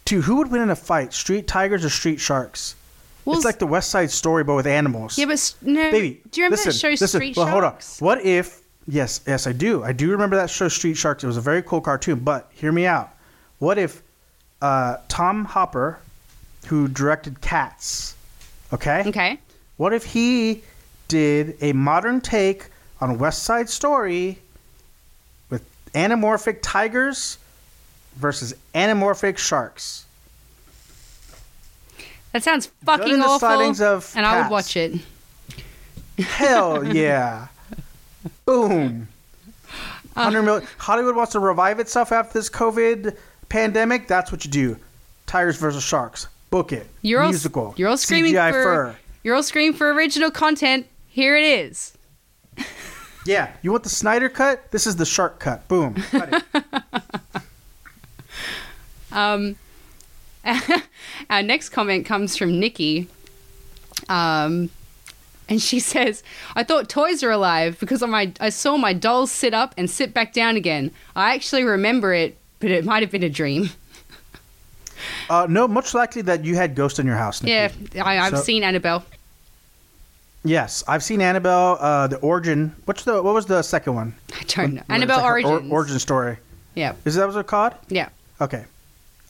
[0.06, 1.14] Dude, who would win in a fight?
[1.14, 2.74] Street tigers or street sharks?
[3.26, 5.18] Well, it's like the West Side Story, but with animals.
[5.18, 5.92] yeah, but no.
[5.92, 8.00] Baby, do you remember listen, that show listen, Street well, Sharks?
[8.00, 8.18] hold on.
[8.18, 8.62] What if?
[8.88, 9.84] Yes, yes, I do.
[9.84, 11.24] I do remember that show, Street Sharks.
[11.24, 12.20] It was a very cool cartoon.
[12.20, 13.16] But hear me out.
[13.60, 14.02] What if
[14.62, 16.00] uh, Tom Hooper,
[16.66, 18.16] who directed Cats,
[18.74, 19.04] okay?
[19.06, 19.40] Okay.
[19.78, 20.64] What if he
[21.08, 24.40] did a modern take on West Side Story
[25.50, 27.38] with anamorphic tigers
[28.16, 30.06] versus anamorphic sharks?
[32.34, 33.50] That sounds fucking awful.
[34.16, 35.02] and I would watch it.
[36.18, 37.48] Hell yeah.
[38.46, 39.08] Boom.
[40.16, 40.30] Uh.
[40.30, 40.68] 100 million.
[40.78, 43.18] Hollywood wants to revive itself after this COVID
[43.50, 44.08] pandemic.
[44.08, 44.78] That's what you do.
[45.26, 46.28] Tigers versus sharks.
[46.50, 46.88] Book it.
[47.02, 47.74] You're all, Musical.
[47.78, 48.64] You're all screaming CGI for.
[48.64, 48.96] fur.
[49.24, 50.88] You're all screaming for original content.
[51.08, 51.98] Here it is.
[53.24, 53.54] Yeah.
[53.62, 54.72] You want the Snyder cut?
[54.72, 55.68] This is the shark cut.
[55.68, 55.94] Boom.
[55.94, 56.64] Cut it.
[59.12, 59.58] Um,
[61.30, 63.08] our next comment comes from Nikki.
[64.10, 64.70] Um,
[65.50, 66.24] and she says,
[66.56, 70.14] I thought toys are alive because my, I saw my dolls sit up and sit
[70.14, 70.92] back down again.
[71.16, 73.70] I actually remember it, but it might have been a dream.
[75.32, 77.42] Uh, no, much likely that you had ghosts in your house.
[77.42, 77.88] Nikki.
[77.96, 79.04] Yeah, I, I've So- seen Annabelle.
[80.44, 81.78] Yes, I've seen Annabelle.
[81.80, 82.76] Uh, the origin.
[82.86, 83.20] What's the?
[83.22, 84.14] What was the second one?
[84.40, 84.84] I don't know.
[84.90, 86.38] Annabelle her or- origin story.
[86.76, 87.74] Yeah, Is that what it's called?
[87.90, 88.10] yeah.
[88.42, 88.66] Okay.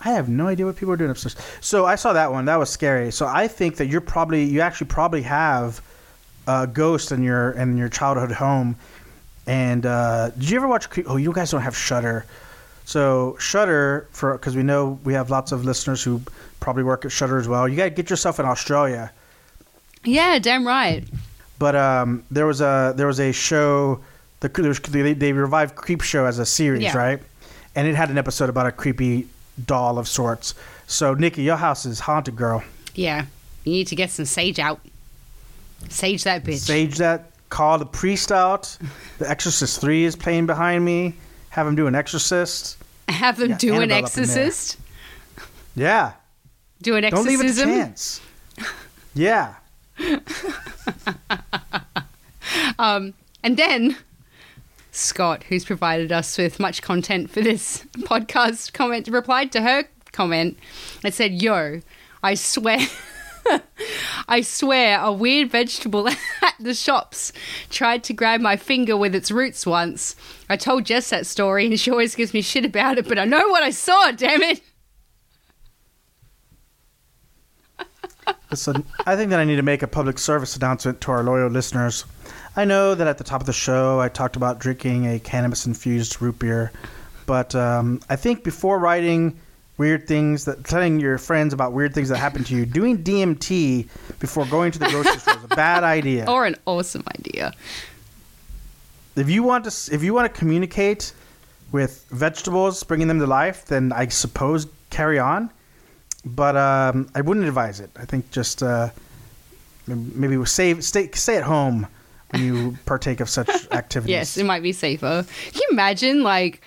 [0.03, 1.35] I have no idea what people are doing upstairs.
[1.61, 2.45] So I saw that one.
[2.45, 3.11] That was scary.
[3.11, 5.81] So I think that you're probably you actually probably have
[6.47, 8.75] a ghost in your in your childhood home.
[9.47, 10.87] And uh, did you ever watch?
[11.05, 12.25] Oh, you guys don't have Shudder.
[12.85, 16.21] So Shudder for because we know we have lots of listeners who
[16.59, 17.67] probably work at Shudder as well.
[17.67, 19.11] You got to get yourself in Australia.
[20.03, 21.07] Yeah, damn right.
[21.59, 23.99] But um, there was a there was a show.
[24.39, 26.97] The there was, they, they revived Creepshow as a series, Yeah.
[26.97, 27.21] right?
[27.75, 29.27] And it had an episode about a creepy
[29.65, 30.53] doll of sorts.
[30.87, 32.63] So Nikki, your house is haunted, girl.
[32.95, 33.25] Yeah,
[33.63, 34.79] you need to get some sage out.
[35.89, 36.57] Sage that bitch.
[36.59, 38.77] Sage that call the priest out.
[39.19, 41.15] The Exorcist Three is playing behind me.
[41.49, 42.77] Have him do an Exorcist.
[43.09, 44.05] Have them Yeah, do an Annabelle there.
[44.05, 44.77] exorcist.
[45.75, 46.13] Yeah,
[46.81, 47.69] Do an don't leave it exorcism.
[47.69, 48.21] chance.
[49.13, 49.55] Yeah,
[52.79, 53.95] Um, and then
[54.91, 60.57] Scott, who's provided us with much content for this podcast, comment replied to her comment
[61.03, 61.81] and said, "Yo,
[62.21, 62.79] I swear."
[64.27, 66.07] I swear, a weird vegetable
[66.41, 67.33] at the shops
[67.71, 70.15] tried to grab my finger with its roots once.
[70.47, 73.25] I told Jess that story, and she always gives me shit about it, but I
[73.25, 74.61] know what I saw, damn it!
[78.51, 81.49] Listen, I think that I need to make a public service announcement to our loyal
[81.49, 82.05] listeners.
[82.55, 85.65] I know that at the top of the show I talked about drinking a cannabis
[85.65, 86.73] infused root beer,
[87.25, 89.39] but um, I think before writing
[89.77, 93.87] weird things that telling your friends about weird things that happened to you, doing DMT
[94.19, 96.29] before going to the grocery store is a bad idea.
[96.29, 97.53] Or an awesome idea.
[99.15, 101.13] If you want to, if you want to communicate
[101.71, 105.49] with vegetables, bringing them to life, then I suppose carry on.
[106.25, 107.91] But um, I wouldn't advise it.
[107.95, 108.89] I think just uh,
[109.87, 111.87] maybe save, stay, stay at home
[112.35, 114.11] you partake of such activities.
[114.11, 115.25] Yes, it might be safer.
[115.51, 116.61] Can you imagine, like,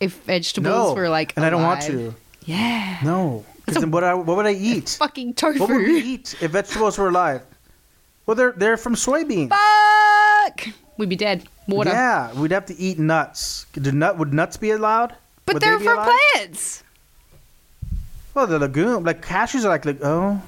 [0.00, 2.14] if vegetables no, were like, and I don't want to.
[2.44, 2.98] Yeah.
[3.04, 4.96] No, because then what, I, what would I eat?
[4.98, 5.60] Fucking tofu.
[5.60, 7.42] What would we eat if vegetables were alive?
[8.26, 9.48] Well, they're they're from soybeans.
[9.50, 10.68] Fuck!
[10.98, 11.48] We'd be dead.
[11.66, 11.90] Water.
[11.90, 13.66] Yeah, we'd have to eat nuts.
[13.72, 15.14] Do nut would nuts be allowed?
[15.48, 16.84] but Would they're they from plants.
[18.34, 20.42] Well, the legume, like cashews, are like, like oh,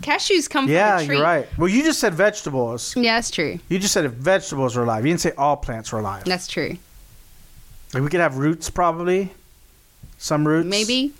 [0.00, 1.14] Cashews come yeah, from a tree.
[1.16, 1.58] Yeah, you're right.
[1.58, 2.96] Well, you just said vegetables.
[2.96, 3.58] Yeah, that's true.
[3.68, 5.04] You just said if vegetables were alive.
[5.04, 6.24] You didn't say all plants were alive.
[6.24, 6.76] That's true.
[7.92, 9.32] Like we could have roots, probably.
[10.18, 11.12] Some roots, Maybe.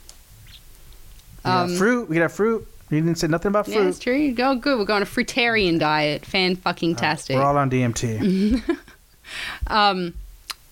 [1.44, 2.08] Um, fruit.
[2.08, 2.66] We could have fruit.
[2.90, 3.76] You didn't say nothing about fruit.
[3.76, 4.32] Yeah, that's true.
[4.32, 4.78] Go good.
[4.78, 6.26] We're going a fruitarian diet.
[6.26, 7.36] Fan fucking tastic.
[7.36, 8.76] We're all on DMT.
[9.68, 10.14] um,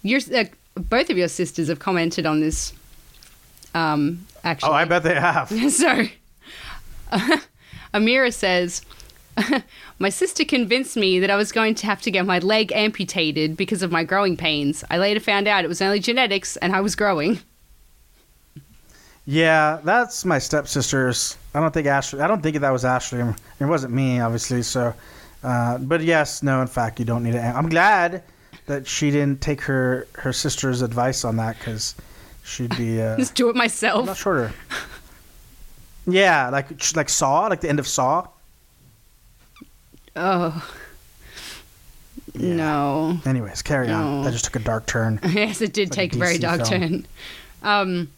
[0.02, 2.72] your uh, both of your sisters have commented on this.
[3.74, 4.70] Um, actually.
[4.70, 5.50] oh, I bet they have.
[5.70, 6.06] So,
[7.94, 8.82] Amira says,
[9.98, 13.56] My sister convinced me that I was going to have to get my leg amputated
[13.56, 14.84] because of my growing pains.
[14.90, 17.40] I later found out it was only genetics and I was growing.
[19.26, 21.36] Yeah, that's my stepsisters.
[21.54, 22.20] I don't think Ashley.
[22.20, 23.20] I don't think that was Ashley.
[23.60, 24.62] It wasn't me, obviously.
[24.62, 24.94] So,
[25.42, 26.62] uh, but yes, no.
[26.62, 27.40] In fact, you don't need it.
[27.40, 28.22] I'm glad
[28.66, 31.94] that she didn't take her her sister's advice on that because
[32.42, 33.02] she'd be.
[33.02, 34.50] Uh, Just do it I'm not shorter.
[36.08, 38.26] Yeah, like like Saw, like the end of Saw.
[40.16, 40.72] Oh.
[42.34, 42.54] Yeah.
[42.54, 43.20] No.
[43.26, 44.18] Anyways, carry on.
[44.18, 44.24] No.
[44.24, 45.18] That just took a dark turn.
[45.28, 46.80] yes, it did Like take a very dark film.
[46.80, 47.06] turn.
[47.62, 48.08] Um,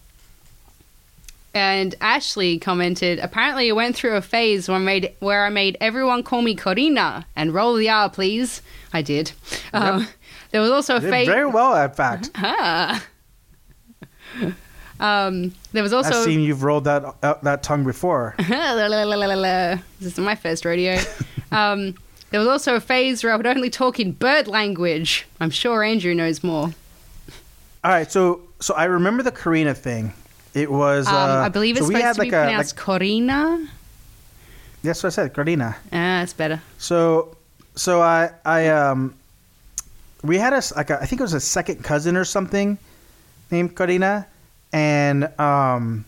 [1.54, 5.76] and Ashley commented, apparently I went through a phase where I made where I made
[5.80, 8.62] everyone call me Corina and roll the R, please.
[8.92, 9.32] I did.
[9.72, 10.06] Um,
[10.50, 11.26] there was also a phase.
[11.28, 12.30] very well, in fact.
[12.36, 13.02] Ah.
[15.00, 16.18] Um, there was also.
[16.18, 18.34] I've seen you've rolled that uh, that tongue before.
[20.00, 20.98] This is my first rodeo.
[21.52, 21.94] um,
[22.30, 25.26] there was also a phase where I would only talk in bird language.
[25.40, 26.70] I'm sure Andrew knows more.
[27.82, 30.12] All right, so so I remember the Karina thing.
[30.54, 31.08] It was.
[31.08, 33.68] Um, uh, I believe it's so supposed to be like a, pronounced like- Corina.
[34.82, 35.76] That's what I said, Karina.
[35.86, 36.60] Ah, that's better.
[36.78, 37.36] So
[37.74, 39.14] so I I um
[40.22, 42.78] we had a like a, I think it was a second cousin or something
[43.50, 44.26] named Karina,
[44.72, 46.04] and um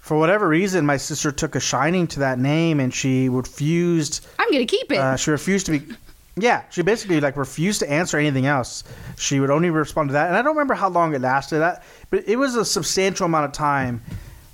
[0.00, 4.50] for whatever reason my sister took a shining to that name and she refused I'm
[4.52, 4.98] gonna keep it.
[4.98, 5.94] uh, she refused to be
[6.36, 8.84] yeah she basically like refused to answer anything else.
[9.16, 10.28] She would only respond to that.
[10.28, 11.58] And i don't remember how long it lasted.
[11.58, 14.02] That but it was a substantial amount of time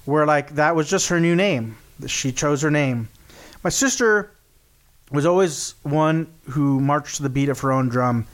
[0.04, 1.76] where like that was just her new name.
[2.06, 3.08] She chose her name.
[3.62, 4.30] My sister
[5.10, 8.26] was always one who marched to the beat of her own drum.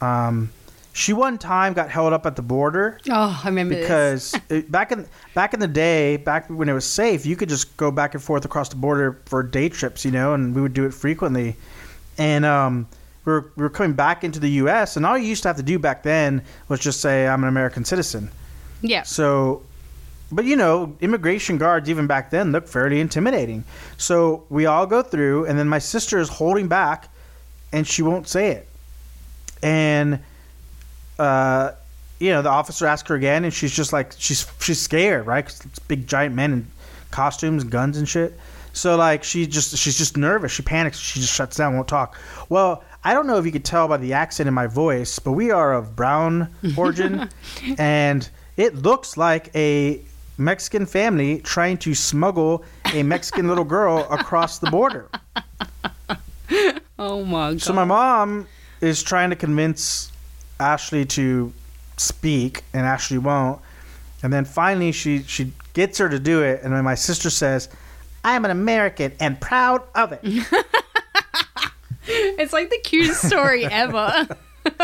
[0.00, 0.50] Um,
[0.96, 4.92] she one time got held up at the border oh, I remember because it, back
[4.92, 8.14] in back in the day, back when it was safe, you could just go back
[8.14, 10.94] and forth across the border for day trips, you know, and we would do it
[10.94, 11.54] frequently.
[12.16, 12.88] And um,
[13.26, 14.96] we were we were coming back into the U.S.
[14.96, 17.50] and all you used to have to do back then was just say I'm an
[17.50, 18.30] American citizen.
[18.80, 19.02] Yeah.
[19.02, 19.62] So,
[20.32, 23.64] but you know, immigration guards even back then looked fairly intimidating.
[23.98, 27.10] So we all go through, and then my sister is holding back,
[27.70, 28.68] and she won't say it.
[29.62, 30.20] And,
[31.18, 31.72] uh,
[32.18, 35.44] you know, the officer asks her again, and she's just like she's she's scared, right?
[35.44, 36.66] 'Cause it's big giant men in
[37.10, 38.38] costumes, guns, and shit.
[38.72, 40.52] So like she just she's just nervous.
[40.52, 40.98] She panics.
[40.98, 42.16] She just shuts down, won't talk.
[42.48, 45.32] Well, I don't know if you could tell by the accent in my voice, but
[45.32, 47.28] we are of brown origin,
[47.78, 50.00] and it looks like a
[50.38, 55.08] Mexican family trying to smuggle a Mexican little girl across the border.
[56.98, 57.62] Oh my god.
[57.62, 58.46] So my mom
[58.80, 60.10] is trying to convince
[60.60, 61.52] Ashley to
[61.96, 63.60] speak, and Ashley won't.
[64.22, 67.68] And then finally, she she gets her to do it, and then my sister says,
[68.24, 70.22] "I'm an American and proud of it."
[72.08, 74.28] It's like the cutest story ever.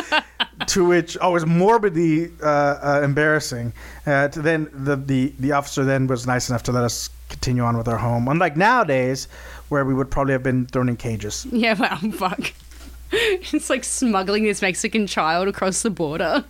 [0.68, 3.72] to which oh, it was morbidly uh, uh, embarrassing.
[4.06, 7.62] Uh, to then the, the the officer then was nice enough to let us continue
[7.62, 8.28] on with our home.
[8.28, 9.28] Unlike nowadays,
[9.68, 11.46] where we would probably have been thrown in cages.
[11.50, 12.52] yeah, well, fuck.
[13.52, 16.44] It's like smuggling this Mexican child across the border.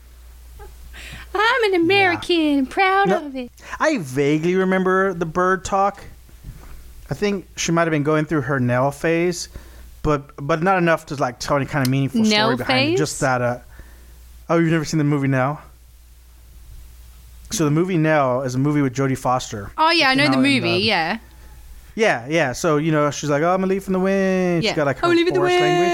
[1.35, 3.27] I'm an American, proud No.
[3.27, 3.51] of it.
[3.81, 6.05] I vaguely remember the bird talk.
[7.11, 9.49] I think she might have been going through her Nell phase,
[10.03, 12.97] but but not enough to like tell any kind of meaningful Nell story behind it.
[12.99, 13.41] Just that.
[13.43, 13.59] Uh,
[14.51, 15.61] oh, you've never seen the movie Nell?
[17.51, 19.71] So the movie Nell is a movie with Jodie Foster.
[19.77, 20.61] Oh yeah, I know the movie.
[20.75, 21.19] uh, yeah,
[21.95, 22.53] Yeah, yeah.
[22.53, 24.71] So you know, she's like, "Oh, I'm a leaf in the wind." yeah.
[24.71, 25.89] She's got like her I'm leaving the forest language.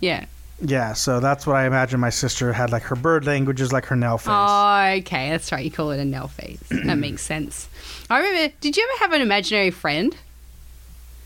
[0.00, 0.26] Yeah.
[0.60, 2.72] Yeah, so that's what I imagine my sister had.
[2.72, 4.28] Like her bird language is like her Nell face.
[4.30, 5.64] Oh, okay, that's right.
[5.64, 6.62] You call it a Nell face.
[6.70, 7.68] that makes sense.
[8.08, 8.54] I remember.
[8.60, 10.16] Did you ever have an imaginary friend?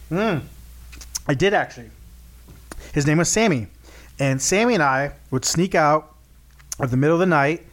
[0.08, 0.38] Hmm.
[1.28, 1.90] I did actually.
[2.92, 3.68] His name was Sammy,
[4.18, 6.16] and Sammy and I would sneak out
[6.80, 7.64] at the middle of the night,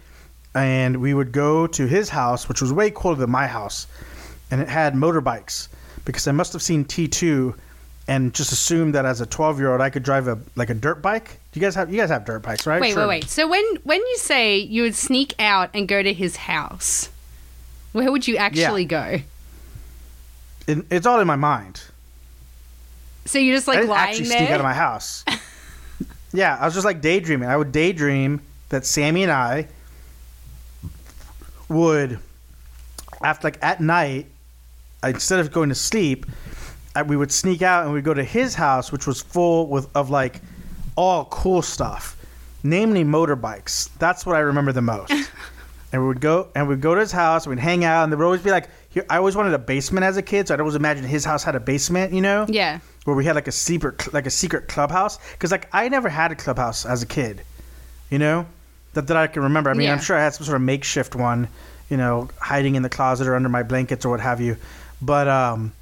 [0.54, 3.88] and we would go to his house, which was way cooler than my house,
[4.52, 5.70] and it had motorbikes
[6.06, 7.56] because I must have seen T two,
[8.08, 10.74] and just assumed that as a twelve year old I could drive a like a
[10.74, 11.40] dirt bike.
[11.54, 12.80] You guys have you guys have dirt bikes, right?
[12.82, 13.08] Wait, Sure.
[13.08, 13.30] wait, wait.
[13.30, 17.10] So when when you say you would sneak out and go to his house,
[17.94, 19.20] where would you actually go?
[20.68, 21.82] It, it's all in my mind.
[23.26, 24.38] So you're just I like didn't lying actually there.
[24.40, 25.26] sneak out of my house.
[26.34, 27.50] yeah, I was just like daydreaming.
[27.50, 29.68] I would daydream that Sammy and I
[31.70, 32.20] would,
[33.24, 34.28] after like at night,
[35.04, 36.26] instead of going to sleep,
[36.98, 39.88] I, we would sneak out and we'd go to his house, which was full with
[39.96, 40.42] of like
[40.96, 42.18] all cool stuff,
[42.64, 43.90] namely motorbikes.
[44.00, 45.12] That's what I remember the most.
[45.94, 47.46] and we would go and we'd go to his house.
[47.46, 48.70] and We'd hang out, and there would always be like.
[48.90, 51.44] Here, I always wanted a basement as a kid, so I'd always imagine his house
[51.44, 52.14] had a basement.
[52.14, 52.80] You know yeah.
[53.04, 56.32] where we had like a secret like a secret clubhouse because like I never had
[56.32, 57.42] a clubhouse as a kid,
[58.10, 58.48] you know,
[58.94, 59.70] that that I can remember.
[59.70, 59.94] I mean, Yeah.
[59.94, 61.48] I'm sure I had some sort of makeshift one,
[61.90, 64.58] you know, hiding in the closet or under my blankets or what have you,
[65.02, 65.74] but um,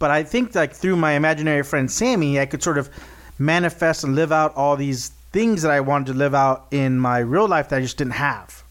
[0.00, 2.90] but I think like through my imaginary friend Sammy, I could sort of
[3.38, 7.18] manifest and live out all these things that I wanted to live out in my
[7.20, 8.64] real life that I just didn't have.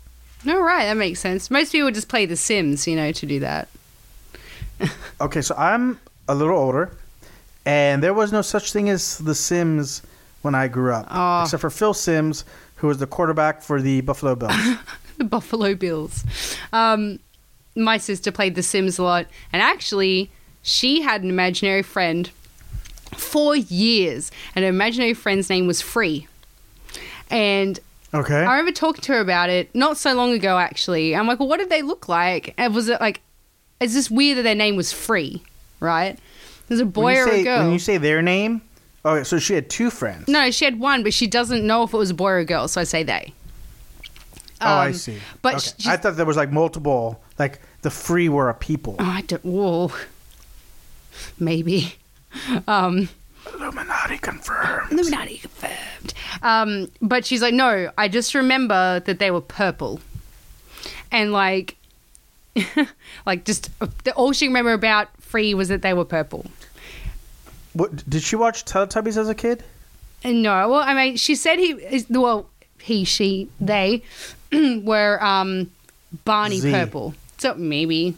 [0.43, 0.83] No, right.
[0.85, 1.49] That makes sense.
[1.49, 3.69] Most people just play The Sims, you know, to do that.
[5.21, 5.99] Okay, so I'm
[6.29, 6.91] a little older,
[7.65, 10.01] and there was no such thing as The Sims
[10.41, 11.43] when I grew up, Oh.
[11.43, 12.45] except for Phil Simms,
[12.77, 14.53] who was the quarterback for the Buffalo Bills.
[15.17, 16.23] the Buffalo Bills.
[16.71, 17.19] Um,
[17.75, 20.31] my sister played The Sims a lot, and actually,
[20.69, 22.29] she had an imaginary friend
[23.17, 26.27] for years, and her imaginary friend's name was Free.
[27.29, 27.79] And
[28.13, 28.35] Okay.
[28.35, 31.15] I remember talking to her about it not so long ago, actually.
[31.15, 32.53] I'm like, well, what did they look like?
[32.57, 33.21] And was it like,
[33.79, 35.43] is this weird that their name was Free,
[35.79, 36.17] right?
[36.67, 37.63] There's a boy or say, a girl.
[37.63, 38.61] When you say their name,
[39.05, 40.27] oh, so she had two friends.
[40.27, 42.45] no, she had one, but she doesn't know if it was a boy or a
[42.45, 43.33] girl, so I say they.
[44.61, 45.17] oh, I Um, see.
[45.41, 45.69] but Okay.
[45.79, 48.95] she- I thought there was like multiple, like the free were a people.
[48.99, 49.43] Oh, I don't.
[49.45, 49.91] Whoa.
[51.39, 51.95] Maybe.
[52.67, 53.09] Um,
[53.53, 54.91] Illuminati confirmed.
[54.91, 56.13] Illuminati confirmed.
[56.41, 59.99] Um, but she's like, no, I just remember that they were purple,
[61.11, 61.75] and like,
[63.25, 63.69] like just
[64.03, 66.45] the, all she remember about Free was that they were purple.
[67.73, 69.63] What did she watch Teletubbies as a kid?
[70.23, 72.49] No, well, I mean, she said he, is- well,
[72.79, 74.03] he, she, they
[74.51, 75.71] were um,
[76.25, 76.71] Barney Z.
[76.71, 77.13] purple.
[77.37, 78.15] So maybe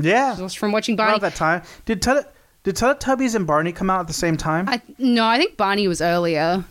[0.00, 1.12] Yeah, just from watching Barney.
[1.12, 1.62] around that time.
[1.86, 2.26] Did Tele-
[2.64, 4.68] did Teletubbies and Barney come out at the same time?
[4.68, 6.64] I, no, I think Barney was earlier.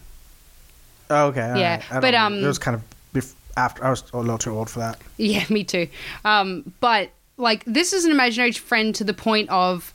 [1.10, 1.54] oh, okay.
[1.60, 2.02] Yeah, right.
[2.02, 2.82] But, um, it was kind of
[3.14, 3.84] bef- after.
[3.86, 5.00] I was a little too old for that.
[5.18, 5.88] Yeah, me too.
[6.26, 9.94] Um, but like this is an imaginary friend to the point of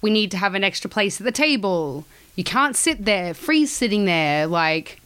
[0.00, 2.04] we need to have an extra place at the table.
[2.36, 5.00] You can't sit there, free sitting there, like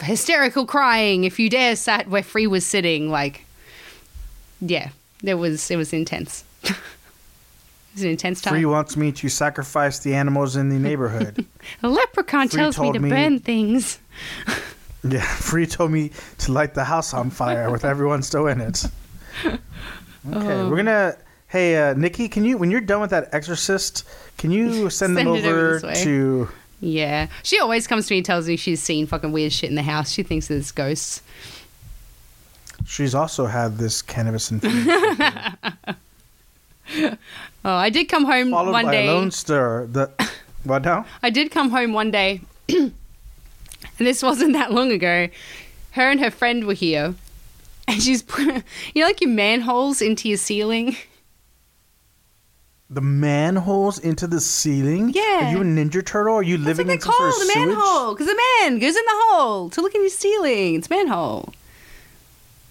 [0.00, 3.10] hysterical crying if you dare sat where free was sitting.
[3.10, 3.44] Like,
[4.60, 4.90] yeah,
[5.22, 6.44] there was it was intense.
[6.62, 6.74] it
[7.94, 8.54] was an intense time.
[8.54, 11.44] Free wants me to sacrifice the animals in the neighborhood.
[11.82, 13.98] A leprechaun Free tells me to me- burn things.
[15.04, 18.84] yeah, Free told me to light the house on fire with everyone still in it.
[19.44, 19.58] Okay,
[20.32, 20.68] Oh.
[20.70, 21.16] we're gonna.
[21.48, 24.04] Hey, uh, Nikki, can you when you're done with that Exorcist,
[24.38, 26.48] can you send, them Send it over over to?
[26.80, 29.76] Yeah, she always comes to me and tells me she's seen fucking weird shit in
[29.76, 30.10] the house.
[30.10, 31.22] She thinks there's ghosts.
[32.86, 34.96] She's also had this cannabis infusion
[37.64, 39.06] Oh, I did come home followed one by day.
[39.08, 39.28] a lone.
[39.28, 40.10] The
[40.64, 41.06] what now?
[41.22, 42.92] I did come home one day and
[43.98, 45.28] this wasn't that long ago.
[45.92, 47.14] Her and her friend were here,
[47.86, 48.46] and she's put,
[48.94, 50.96] you know, like your manholes into your ceiling.
[52.90, 55.10] The manholes into the ceiling?
[55.14, 55.48] Yeah.
[55.48, 56.34] Are you a Ninja Turtle?
[56.36, 57.66] Are you That's living what in they some call sort of the sewage?
[57.68, 60.74] manhole because a man goes in the hole to look in your ceiling.
[60.74, 61.54] It's manhole.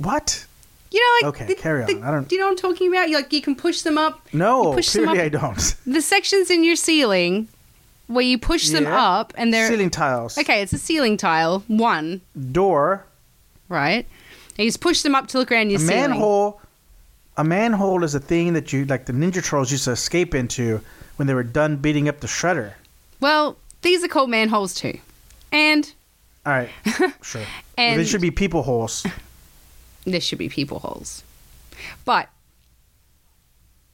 [0.03, 0.45] What?
[0.91, 1.87] You know, like Okay, the- carry on.
[1.87, 3.09] the- I don't- Do you know what I'm talking about?
[3.09, 4.27] You like you can push them up.
[4.33, 5.17] No, push them up.
[5.17, 5.75] I don't.
[5.85, 7.47] The sections in your ceiling
[8.07, 10.37] where you push them up and they're Ceiling tiles.
[10.37, 10.61] okay.
[10.61, 12.19] It's a ceiling tile one,
[12.51, 13.05] Door.
[13.69, 14.05] right?
[14.57, 16.09] And you just push them up to look around your A ceiling.
[16.11, 16.59] manhole.
[17.37, 20.81] A manhole is a thing that you like the Ninja Turtles used to escape into
[21.15, 22.73] when they were done beating up the Shredder.
[23.21, 24.99] Well, these are called manholes too,
[25.53, 25.89] and
[26.45, 26.69] All right,
[27.21, 27.41] sure.
[27.77, 29.05] And- they should be people holes.
[30.05, 31.23] There should be people holes.
[32.05, 32.29] But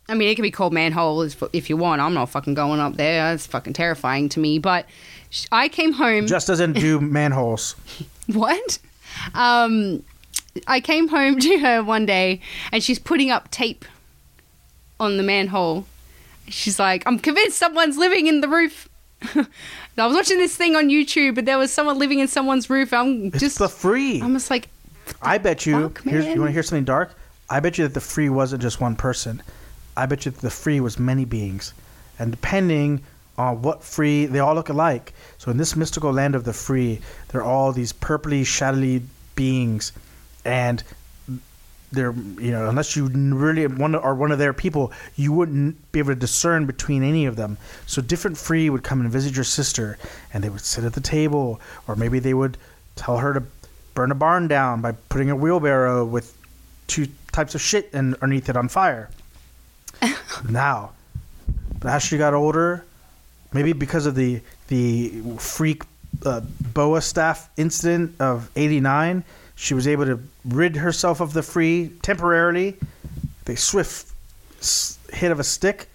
[0.09, 2.01] I mean, it can be called manholes if- if you want.
[2.01, 3.33] I'm not fucking going up there.
[3.33, 4.57] It's fucking terrifying to me.
[4.57, 4.85] But
[5.51, 6.27] I came home.
[6.27, 7.75] Just doesn't do manholes.
[8.27, 8.79] what?
[9.33, 10.03] Um,
[10.65, 12.39] I came home to her one day,
[12.71, 13.83] and she's putting up tape
[14.99, 15.85] on the manhole.
[16.47, 18.87] She's like, "I'm convinced someone's living in the roof."
[19.35, 22.93] I was watching this thing on YouTube, but there was someone living in someone's roof.
[22.93, 24.21] I'm It's just, the free.
[24.21, 24.69] I'm just like,
[25.21, 25.89] I bet you.
[25.89, 27.15] fuck, here's, you want to hear something dark?
[27.49, 29.41] I bet you that the free wasn't just one person.
[29.95, 31.73] I bet you that the free was many beings,
[32.19, 33.01] and depending
[33.37, 35.13] on what free, they all look alike.
[35.37, 36.99] So in this mystical land of the free,
[37.29, 39.03] they're all these purpley, shadowy
[39.35, 39.91] beings,
[40.43, 40.83] and
[41.91, 45.99] they're you know unless you really one are one of their people, you wouldn't be
[45.99, 47.57] able to discern between any of them.
[47.85, 49.97] So different free would come and visit your sister,
[50.33, 52.57] and they would sit at the table, or maybe they would
[52.95, 53.41] tell her to
[53.97, 56.37] burn a barn down by putting a wheelbarrow with
[56.85, 59.09] two types of shit underneath it on fire.
[60.49, 60.91] now,
[61.83, 62.85] as she got older,
[63.53, 65.81] maybe because of the the freak
[66.23, 66.41] uh,
[66.75, 69.23] bo staff incident of '89,
[69.55, 72.77] she was able to rid herself of the free temporarily.
[73.45, 74.13] The swift
[75.11, 75.89] hit of a stick,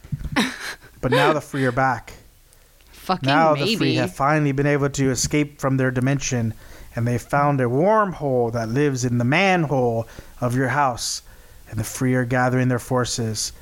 [1.00, 2.14] but now the free are back.
[2.90, 3.70] fucking Now maybe.
[3.70, 6.52] the free have finally been able to escape from their dimension,
[6.94, 10.06] and they found a wormhole that lives in the manhole
[10.40, 11.22] of your house.
[11.70, 13.52] And the free are gathering their forces,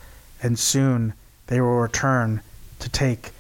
[0.43, 1.15] and soon
[1.47, 2.41] they will return
[2.81, 3.31] to take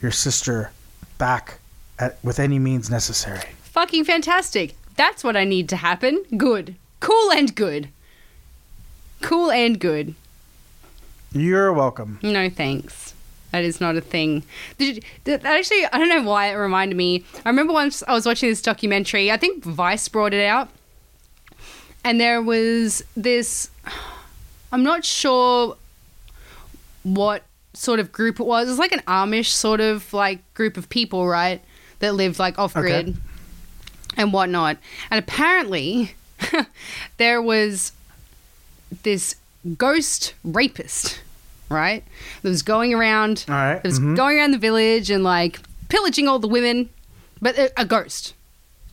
[0.00, 0.70] your sister
[1.18, 1.58] back
[1.98, 3.42] at, with any means necessary.
[3.62, 4.76] Fucking fantastic.
[4.96, 6.24] That's what I need to happen.
[6.36, 6.76] Good.
[7.00, 7.88] Cool and good.
[9.20, 10.14] Cool and good.
[11.32, 12.18] You're welcome.
[12.22, 13.14] No thanks.
[13.52, 14.44] That is not a thing.
[14.78, 17.24] Did you, that actually, I don't know why it reminded me.
[17.44, 19.30] I remember once I was watching this documentary.
[19.30, 20.68] I think Vice brought it out,
[22.04, 23.70] and there was this.
[24.72, 25.76] I'm not sure
[27.02, 27.42] what
[27.74, 28.68] sort of group it was.
[28.68, 31.60] It was like an Amish sort of like group of people, right?
[31.98, 33.18] That lived like off grid Okay.
[34.16, 34.78] and whatnot.
[35.10, 36.14] And apparently,
[37.16, 37.92] there was
[39.02, 39.34] this
[39.76, 41.20] ghost rapist,
[41.70, 42.04] right?
[42.42, 44.16] That was going around, All right, that was mhm.
[44.16, 46.90] going around the village and like pillaging all the women,
[47.40, 48.34] but a, a ghost,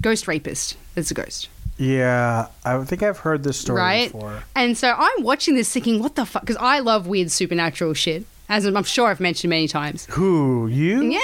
[0.02, 0.78] ghost rapist.
[0.96, 4.12] It's a ghost, Yeah, I think I've heard this story right?
[4.12, 4.44] before.
[4.56, 6.44] And so I'm watching this thinking, what the fuck?
[6.44, 10.06] Because I love weird supernatural shit, as I'm sure I've mentioned many times.
[10.12, 11.04] Who you?
[11.04, 11.20] Yeah,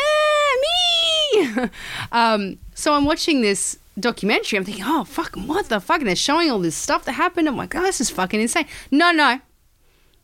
[0.61, 1.69] me.
[2.11, 4.57] um, so I'm watching this documentary.
[4.57, 5.99] I'm thinking, oh fuck, what the fuck?
[5.99, 7.47] And they're showing all this stuff that happened.
[7.47, 8.65] I'm like, oh, this is fucking insane.
[8.91, 9.39] No, no.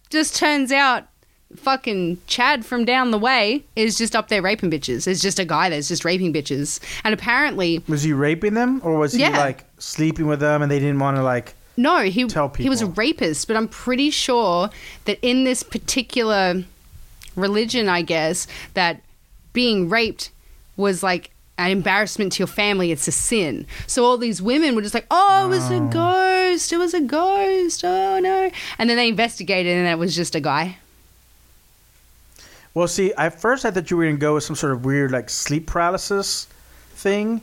[0.09, 1.07] Just turns out,
[1.55, 5.07] fucking Chad from down the way is just up there raping bitches.
[5.07, 6.79] Is just a guy that's just raping bitches.
[7.03, 10.79] And apparently, Was he raping them, or was he like sleeping with them, and they
[10.79, 11.55] didn't want to like?
[11.77, 12.63] no, he Tell people.
[12.63, 13.47] he was a rapist.
[13.47, 14.69] But I'm pretty sure
[15.05, 16.63] that in this particular
[17.35, 19.01] religion, I guess that
[19.53, 20.31] being raped
[20.75, 22.91] was like an embarrassment to your family.
[22.91, 23.65] It's a sin.
[23.87, 25.87] So all these women were just like, "Oh, it was a oh.
[25.87, 26.71] ghost.
[26.71, 27.83] It was a ghost.
[27.83, 30.77] Oh no!" And then they investigated, and it was just a guy.
[32.73, 35.11] Well, see, at first I thought you were gonna go with some sort of weird
[35.11, 36.47] like sleep paralysis
[36.91, 37.41] thing,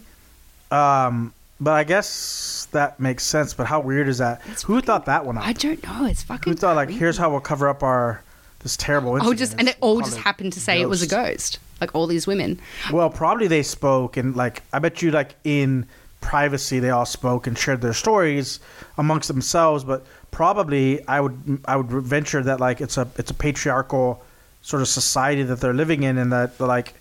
[0.71, 3.55] um, but I guess that makes sense.
[3.55, 4.41] But how weird is that?
[4.47, 5.47] It's Who fucking- thought that one up?
[5.47, 6.07] I don't know.
[6.07, 6.53] It's fucking.
[6.53, 7.01] Who thought like, creepy.
[7.01, 8.23] here's how we'll cover up our
[8.61, 9.35] this terrible incident?
[9.35, 11.59] Oh, just and it all just happened to say it was a ghost.
[11.81, 12.59] Like all these women.
[12.93, 15.87] Well, probably they spoke and like I bet you like in
[16.23, 18.61] privacy they all spoke and shared their stories
[18.97, 19.85] amongst themselves.
[19.85, 24.23] But probably I would I would venture that like it's a it's a patriarchal
[24.67, 26.95] sort of society that they're living in, and that like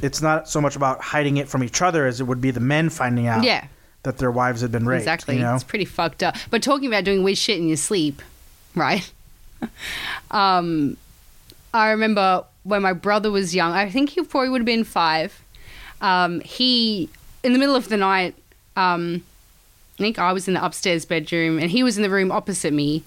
[0.00, 2.58] it's not so much about hiding it from each other as it would be the
[2.60, 3.66] men finding out Yeah.
[4.02, 5.02] that their wives had been raped.
[5.02, 5.36] Exactly.
[5.36, 5.54] You know?
[5.54, 6.34] It's pretty fucked up.
[6.50, 8.20] But talking about doing weird shit in your sleep,
[8.74, 9.08] right?
[10.30, 10.96] um,
[11.72, 13.72] I remember when my brother was young.
[13.72, 15.40] I think he probably would have been five.
[16.00, 17.08] um, he
[17.44, 18.34] in the middle of the night.
[18.76, 19.22] Um,
[19.98, 22.72] I think I was in the upstairs bedroom, and he was in the room opposite
[22.72, 23.04] me.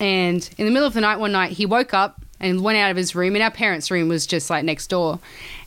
[0.00, 2.90] And in the middle of the night, one night, he woke up and went out
[2.90, 5.18] of his room, and our parents' room was just like next door.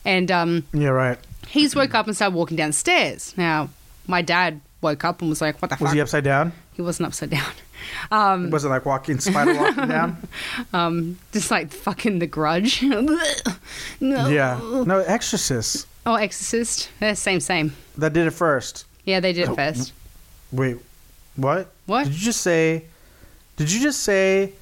[0.04, 1.18] And um, Yeah, right.
[1.48, 3.34] he's woke up and started walking downstairs.
[3.36, 3.68] Now,
[4.06, 6.52] my dad woke up and was like, "What the Was fuck?" Was he upside down?
[6.74, 7.50] He wasn't upside down.
[8.10, 10.16] Um, wasn't like walking, spider walking down?
[10.72, 12.82] um, just like fucking The Grudge.
[12.82, 13.18] no.
[14.28, 14.58] Yeah.
[14.84, 15.86] No, Exorcist.
[16.04, 16.90] Oh, Exorcist.
[17.00, 17.74] Yeah, same, same.
[17.96, 18.84] That did it first.
[19.04, 19.92] Yeah, they did Oh, it first.
[20.52, 20.76] Wait,
[21.36, 21.70] what?
[21.86, 22.04] What?
[22.04, 22.84] Did you just say?
[23.56, 24.52] Did you just say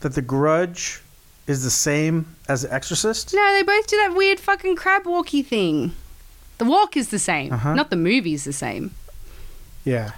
[0.00, 1.00] that The Grudge
[1.46, 3.34] is the same as The Exorcist?
[3.34, 5.92] No, they both do that weird fucking crab walky thing.
[6.58, 7.74] The walk is the same, Uh-huh.
[7.74, 8.92] not the movie's the same.
[9.84, 10.12] Yeah.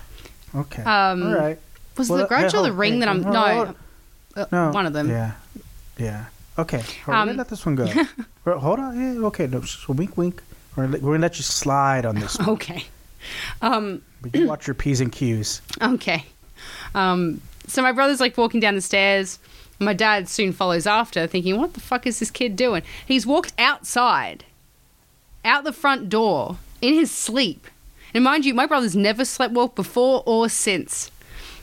[0.55, 0.83] Okay.
[0.83, 1.59] Um, All right.
[1.97, 3.75] Was Well, the Grudge hey, or the hold- Ring hey, that I'm hold- no, hold-
[4.37, 4.71] uh, No.
[4.71, 5.09] one of them.
[5.09, 5.33] Yeah.
[5.99, 6.25] Yeah.
[6.59, 6.83] Okay.
[7.07, 7.87] We're Um, gonna let this one go.
[8.47, 8.97] Hold on.
[9.21, 9.27] Yeah.
[9.27, 9.47] Okay.
[9.47, 9.63] No.
[9.63, 10.43] So wink, wink.
[10.77, 12.51] We're gonna, let, we're gonna let you slide on this one.
[12.51, 12.85] Okay.
[13.61, 15.61] Um, But you watch your p's and q's.
[15.83, 16.25] Okay.
[16.95, 19.39] Um, so my brother's like walking down the stairs.
[19.79, 22.83] My dad soon follows after, thinking, what the fuck is this kid doing?
[23.05, 24.45] He's walked outside,
[25.45, 27.67] out the front door, in his sleep.
[28.15, 31.11] And mind you, my brother's never slept walk before or since.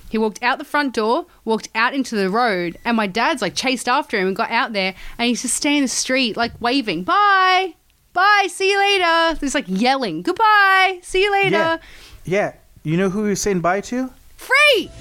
[0.10, 3.56] He walked out the front door, walked out into the road, and my dad's like
[3.56, 6.52] chased after him and got out there, and he's just staying in the street, like
[6.62, 7.74] waving, bye,
[8.14, 9.40] bye, see you later.
[9.40, 11.58] He's like yelling, goodbye, see you later.
[11.58, 11.78] Yeah.
[12.26, 12.54] Yeah.
[12.84, 14.12] You know who he was saying bye to?
[14.38, 14.92] Free!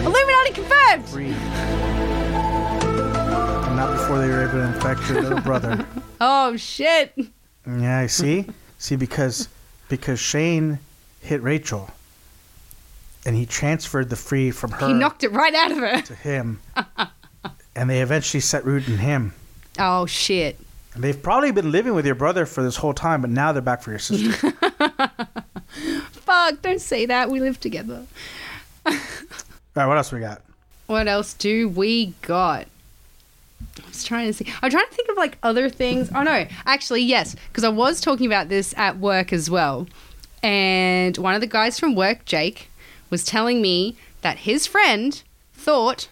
[0.00, 1.08] Illuminati confirmed!
[1.08, 1.34] Free.
[4.14, 5.84] Before they were able to infect your little brother.
[6.20, 7.12] Oh shit!
[7.66, 8.46] Yeah, I see.
[8.78, 9.48] see, because
[9.88, 10.78] because Shane
[11.20, 11.90] hit Rachel,
[13.26, 16.00] and he transferred the free from her He knocked it right out of her.
[16.02, 16.60] to him,
[17.74, 19.34] and they eventually set root in him.
[19.80, 20.60] Oh shit!
[20.94, 23.60] And they've probably been living with your brother for this whole time, but now they're
[23.60, 24.30] back for your sister.
[26.12, 26.62] Fuck!
[26.62, 27.28] Don't say that.
[27.30, 28.06] We live together.
[28.86, 28.92] All
[29.74, 30.42] right, what else we got?
[30.86, 32.68] What else do we got?
[33.82, 34.46] I was trying to see.
[34.62, 36.10] I'm trying to think of like other things.
[36.14, 39.86] Oh no, actually yes, because I was talking about this at work as well,
[40.42, 42.70] and one of the guys from work, Jake,
[43.10, 45.22] was telling me that his friend
[45.54, 46.08] thought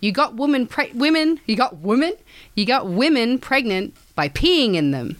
[0.00, 2.12] you got women, pre- women, you got women,
[2.54, 5.16] you got women pregnant by peeing in them.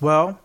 [0.00, 0.40] Well,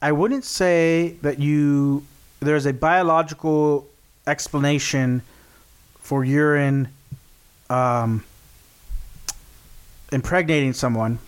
[0.00, 2.04] I wouldn't say that you
[2.40, 3.86] there's a biological
[4.26, 5.22] explanation
[5.98, 6.88] for urine
[7.70, 8.24] um,
[10.12, 11.18] impregnating someone,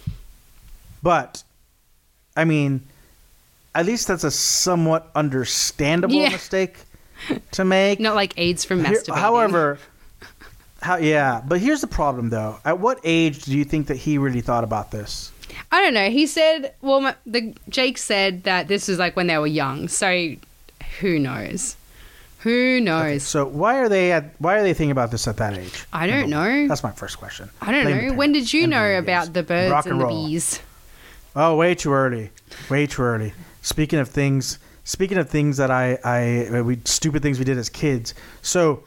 [1.02, 1.42] but
[2.36, 2.82] I mean,
[3.74, 6.30] at least that's a somewhat understandable Yeah.
[6.30, 6.76] mistake
[7.52, 7.98] to make.
[8.00, 9.16] Not like AIDS from masturbating.
[9.18, 9.78] however,
[10.82, 12.58] how yeah, but here's the problem though.
[12.64, 15.32] At what age do you think that he really thought about this?
[15.72, 16.10] I don't know.
[16.10, 19.88] He said, well, my, the Jake said that this was like when they were young.
[19.88, 20.34] So
[21.00, 21.76] who knows?
[22.46, 23.24] Who knows?
[23.24, 24.36] So why are they at?
[24.38, 25.84] Why are they thinking about this at that age?
[25.92, 26.68] I don't know.
[26.68, 27.50] That's my first question.
[27.60, 28.14] I don't Blame know.
[28.14, 30.60] When did you know about the birds Rock and, and the bees?
[31.34, 32.30] Oh, way too early.
[32.70, 33.32] Way too early.
[33.62, 37.58] Speaking of things, speaking of things that I, I, uh, we stupid things we did
[37.58, 38.14] as kids.
[38.42, 38.84] So,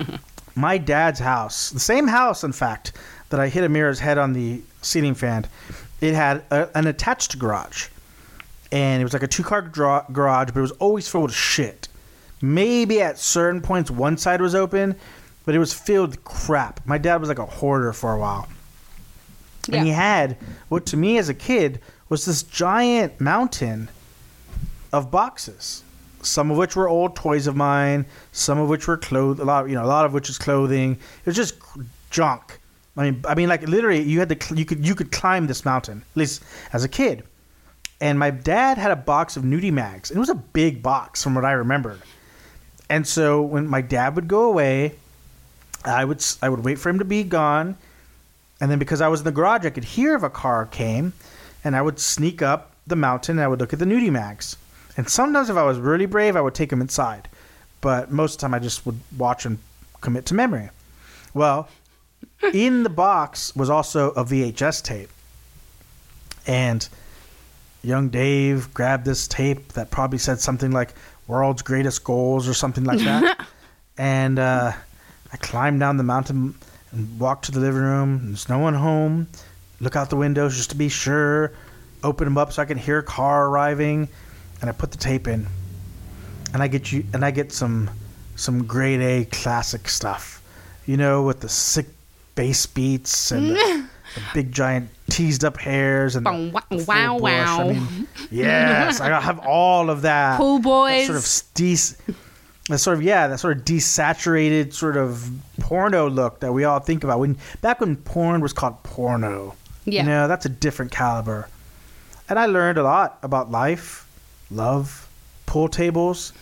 [0.54, 2.94] my dad's house, the same house, in fact,
[3.28, 5.44] that I hit Amira's head on the ceiling fan,
[6.00, 7.88] it had a, an attached garage,
[8.72, 11.88] and it was like a two-car dra- garage, but it was always filled with shit.
[12.42, 14.96] Maybe at certain points one side was open,
[15.46, 16.80] but it was filled with crap.
[16.84, 18.48] My dad was like a hoarder for a while.
[19.72, 20.36] And he had
[20.68, 23.88] what to me as a kid was this giant mountain
[24.92, 25.84] of boxes
[26.22, 29.68] some of which were old toys of mine some of which were clothes a lot
[29.68, 30.92] you know a lot of which is clothing.
[30.92, 31.54] It was just
[32.10, 32.58] junk.
[32.96, 35.64] I mean i mean like literally you had to you could you could climb this
[35.64, 37.24] mountain at least as a kid.
[38.00, 40.10] And my dad had a box of nudie mags.
[40.10, 42.00] And it was a big box from what i remembered
[42.92, 44.94] and so when my dad would go away
[45.84, 47.76] i would i would wait for him to be gone
[48.62, 51.14] and then because I was in the garage, I could hear if a car came,
[51.64, 54.56] and I would sneak up the mountain and I would look at the nudie mags.
[54.96, 57.28] And sometimes, if I was really brave, I would take them inside.
[57.80, 59.58] But most of the time, I just would watch and
[60.00, 60.70] commit to memory.
[61.34, 61.68] Well,
[62.54, 65.10] in the box was also a VHS tape.
[66.46, 66.88] And
[67.82, 70.94] young Dave grabbed this tape that probably said something like
[71.26, 73.46] "World's Greatest Goals" or something like that.
[73.98, 74.72] and uh,
[75.32, 76.54] I climbed down the mountain
[76.92, 78.26] and walked to the living room.
[78.26, 79.28] There's no one home.
[79.80, 81.52] Look out the windows just to be sure.
[82.04, 84.08] Open them up so I can hear a car arriving,
[84.60, 85.46] and I put the tape in.
[86.52, 87.90] And I get you, and I get some,
[88.36, 90.42] some grade A classic stuff,
[90.86, 91.86] you know, with the sick
[92.34, 93.54] bass beats and the,
[94.14, 97.30] the big giant teased up hairs and wow, the wow, bush.
[97.30, 97.68] I wow.
[97.68, 100.38] mean, yes, I have all of that.
[100.38, 101.06] Pool That boys.
[101.06, 102.14] sort of de-
[102.68, 106.78] that sort of yeah, that sort of desaturated sort of porno look that we all
[106.80, 109.54] think about when back when porn was called porno.
[109.84, 110.02] Yeah.
[110.02, 111.48] You know, that's a different caliber.
[112.28, 114.08] And I learned a lot about life,
[114.50, 115.08] love,
[115.46, 116.32] pool tables,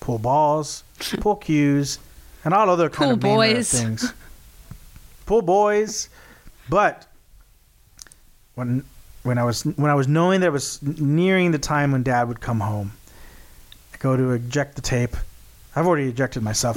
[0.00, 0.84] pool balls,
[1.20, 1.98] pool cues,
[2.44, 3.70] and all other kind Pool of boys.
[3.72, 4.12] things.
[5.26, 6.08] pool boys,
[6.68, 7.06] but
[8.60, 8.84] when
[9.24, 12.28] when I was when I was knowing that it was nearing the time when Dad
[12.28, 12.92] would come home,
[13.92, 15.16] I go to eject the tape.
[15.74, 16.76] I've already ejected myself.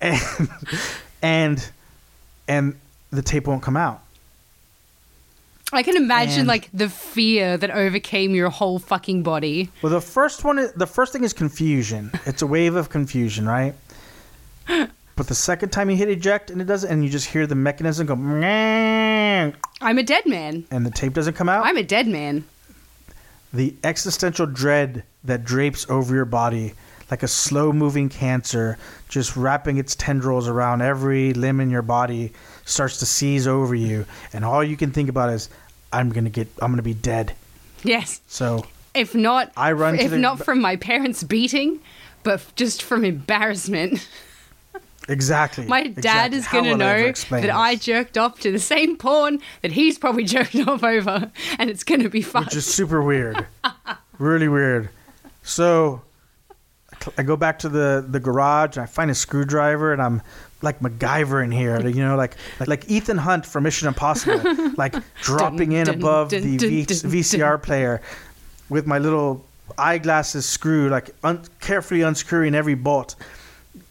[0.00, 0.20] and
[1.22, 1.70] and
[2.48, 2.74] and
[3.10, 4.02] the tape won't come out.
[5.72, 9.70] I can imagine And- like the fear that overcame your whole fucking body.
[9.80, 12.10] Well, the first one, is, the first thing is confusion.
[12.26, 13.74] It's a wave of confusion, right?
[15.16, 17.54] But the second time you hit eject and it doesn't, and you just hear the
[17.54, 20.64] mechanism go, I'm a dead man.
[20.70, 21.66] And the tape doesn't come out.
[21.66, 22.44] I'm a dead man.
[23.52, 26.74] the existential dread that drapes over your body
[27.10, 28.78] like a slow moving cancer,
[29.10, 32.32] just wrapping its tendrils around every limb in your body,
[32.64, 35.50] starts to seize over you, and all you can think about is,
[35.92, 37.34] I'm gonna get, I'm gonna be dead.
[37.82, 38.22] Yes.
[38.28, 41.80] So If not, I run to if the- not from my parents beating,
[42.22, 44.08] but f- just from embarrassment.
[45.08, 46.38] exactly, My dad exactly.
[46.38, 47.50] is going to will I ever know that this?
[47.50, 51.84] I jerked off to the same porn that he's probably jerked off over, and it's
[51.84, 52.44] going to be fun.
[52.44, 53.46] which is super weird,
[54.18, 54.88] really weird.
[55.42, 56.02] So
[57.18, 60.22] I go back to the the garage and I find a screwdriver and I'm
[60.60, 64.40] like MacGyver in here, you know, like like, like Ethan Hunt from Mission Impossible,
[64.76, 68.00] like dropping in dun, above dun, the dun, v- dun, VCR player
[68.68, 69.44] with my little
[69.76, 73.16] eyeglasses screw, like un- carefully unscrewing every bolt.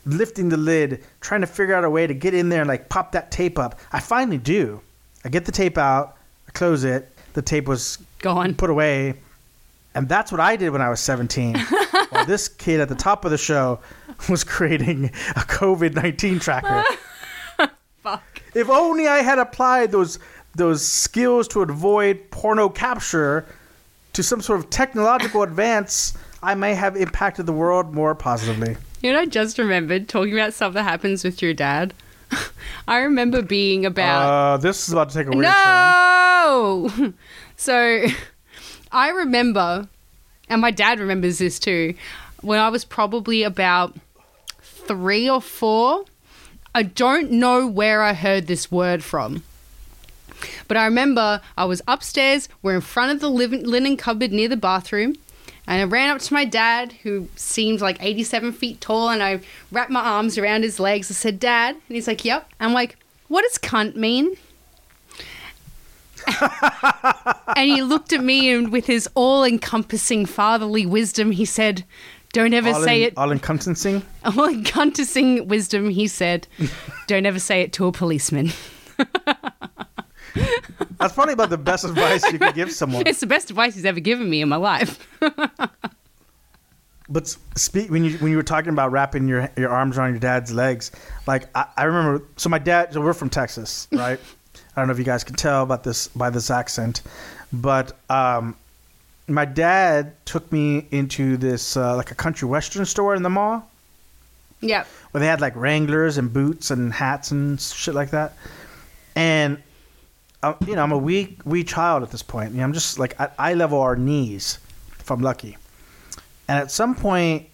[0.06, 2.90] Lifting the lid, trying to figure out a way to get in there and like
[2.90, 3.80] pop that tape up.
[3.92, 4.82] I finally do.
[5.24, 7.10] I get the tape out, I close it.
[7.34, 8.56] The tape was Gone.
[8.56, 9.16] put away.
[9.94, 11.56] And that's what I did when I was 17.
[12.10, 13.80] while this kid at the top of the show
[14.30, 16.84] was creating a COVID 19 tracker.
[18.04, 18.42] Fuck.
[18.54, 20.20] If only I had applied those
[20.56, 23.46] those skills to avoid porno capture
[24.14, 28.76] to some sort of technological advance, I may have impacted the world more positively.
[29.02, 31.94] You know, I just remembered talking about stuff that happens with your dad.
[32.88, 34.30] I remember being about.
[34.30, 35.54] Uh, this is about to take a weird turn.
[35.66, 37.14] No!
[37.58, 38.06] So
[38.92, 39.88] I remember,
[40.50, 41.94] and my dad remembers this too,
[42.42, 43.96] when I was probably about
[44.62, 46.06] three or four.
[46.74, 49.44] I don't know where I heard this word from.
[50.68, 54.58] But I remember I was upstairs, we're in front of the linen cupboard near the
[54.58, 55.16] bathroom,
[55.72, 59.40] and I ran up to my dad, who seemed like 87 feet tall, and I
[59.72, 61.10] wrapped my arms around his legs.
[61.10, 61.76] I said, Dad.
[61.76, 62.46] And he's like, Yep.
[62.60, 62.98] I'm like,
[63.30, 64.36] What does cunt mean?
[67.56, 71.86] and he looked at me, and with his all encompassing fatherly wisdom, he said,
[72.34, 73.18] Don't ever All say in, it.
[73.18, 74.04] All encompassing.
[74.26, 76.50] All encompassing wisdom, he said,
[77.08, 78.52] Don't ever say it to a policeman.
[81.00, 83.04] That's probably about the best advice you could give someone.
[83.08, 85.08] It's the best advice he's ever given me in my life.
[87.10, 87.28] But
[87.58, 90.54] speak when you when you were talking about wrapping your your arms around your dad's
[90.54, 90.92] legs,
[91.28, 92.24] like I, I remember.
[92.38, 92.94] So my dad.
[92.94, 94.18] So we're from Texas, right?
[94.76, 97.02] I don't know if you guys can tell about this by this accent,
[97.52, 98.56] but um,
[99.28, 103.70] my dad took me into this uh, like a country western store in the mall
[104.62, 104.88] Yep.
[105.12, 108.38] where they had like Wranglers and boots and hats and shit like that.
[109.18, 109.62] And
[110.44, 112.52] uh, you know, I'm a wee wee child at this point.
[112.52, 114.60] You know, I'm just like at eye level our knees,
[115.00, 115.58] if I'm lucky.
[116.48, 117.48] And at some point,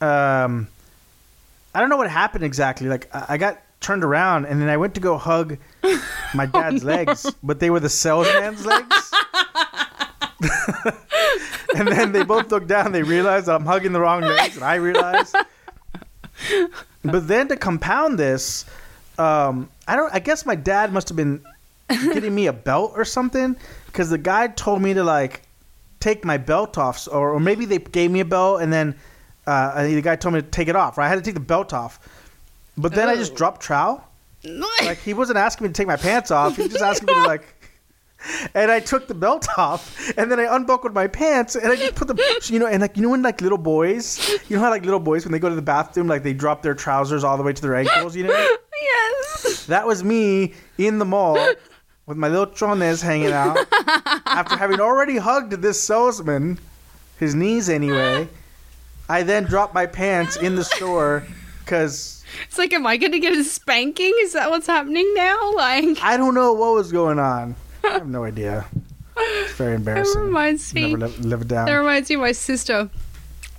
[0.00, 0.68] um,
[1.74, 2.88] I don't know what happened exactly.
[2.88, 5.58] Like I, I got turned around and then I went to go hug
[6.34, 9.12] my dad's legs, but they were the salesman's legs.
[11.76, 12.92] and then they both looked down.
[12.92, 15.36] They realized that I'm hugging the wrong legs, and I realized.
[17.04, 18.64] But then to compound this,
[19.18, 20.12] um, I don't.
[20.14, 21.44] I guess my dad must have been
[21.88, 23.56] getting me a belt or something
[23.86, 25.42] because the guy told me to like
[26.00, 28.94] take my belt off, or, or maybe they gave me a belt and then
[29.46, 30.96] uh, the guy told me to take it off.
[30.98, 31.98] Right, I had to take the belt off,
[32.76, 33.36] but then I just Oh.
[33.36, 34.04] dropped trowel.
[34.84, 37.14] Like he wasn't asking me to take my pants off; he was just asking me
[37.14, 37.44] to like.
[38.54, 41.94] And I took the belt off, and then I unbuckled my pants, and I just
[41.94, 42.16] put the,
[42.46, 44.98] you know, and like you know when like little boys, you know how like little
[45.00, 47.52] boys when they go to the bathroom, like they drop their trousers all the way
[47.52, 48.56] to their ankles, you know.
[48.82, 49.66] yes.
[49.66, 51.36] That was me in the mall
[52.06, 53.56] with my little chones hanging out
[54.26, 56.58] after having already hugged this salesman,
[57.18, 58.28] his knees anyway.
[59.08, 61.26] I then dropped my pants in the store
[61.60, 64.12] because It's like, am I going to get a spanking?
[64.20, 65.54] Is that what's happening now?
[65.54, 67.54] Like, I don't know what was going on.
[67.84, 68.64] I have no idea.
[69.16, 70.22] It's very that embarrassing.
[70.22, 70.82] reminds me.
[70.94, 71.66] Never live, live it down.
[71.66, 72.88] That reminds me of my sister.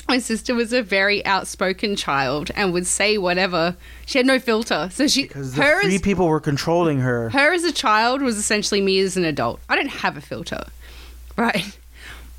[0.07, 3.75] My sister was a very outspoken child and would say whatever.
[4.05, 4.89] She had no filter.
[4.93, 7.29] So she Because the her three as, people were controlling her.
[7.31, 9.59] her as a child was essentially me as an adult.
[9.67, 10.65] I don't have a filter.
[11.37, 11.77] Right.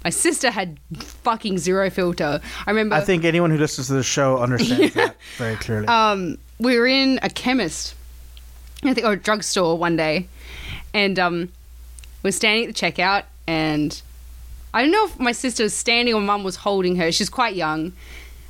[0.05, 2.41] My sister had fucking zero filter.
[2.67, 5.87] I remember I think anyone who listens to the show understands that very clearly.
[5.89, 7.95] um, we were in a chemist,
[8.83, 10.29] I think, or a drugstore one day,
[10.95, 11.53] and um,
[12.23, 14.01] we're standing at the checkout, and
[14.75, 17.11] I don't know if my sister was standing or mum was holding her.
[17.12, 17.93] She's quite young,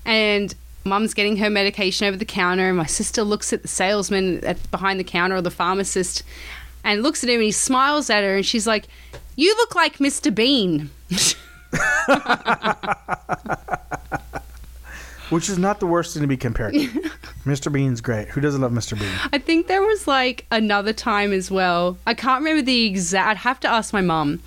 [0.04, 0.54] and
[0.84, 4.70] mum's getting her medication over the counter, and my sister looks at the salesman at
[4.70, 6.22] behind the counter or the pharmacist,
[6.84, 8.86] and looks at him, and he smiles at her, and she's like,
[9.36, 10.34] "You look like Mr.
[10.34, 10.90] Bean."
[15.30, 16.86] Which is not the worst thing to be compared to.
[17.44, 17.72] Mr.
[17.72, 18.28] Bean's great.
[18.28, 18.98] Who doesn't love Mr.
[18.98, 19.10] Bean?
[19.32, 21.98] I think there was like another time as well.
[22.06, 23.28] I can't remember the exact.
[23.28, 24.42] I'd have to ask my mum,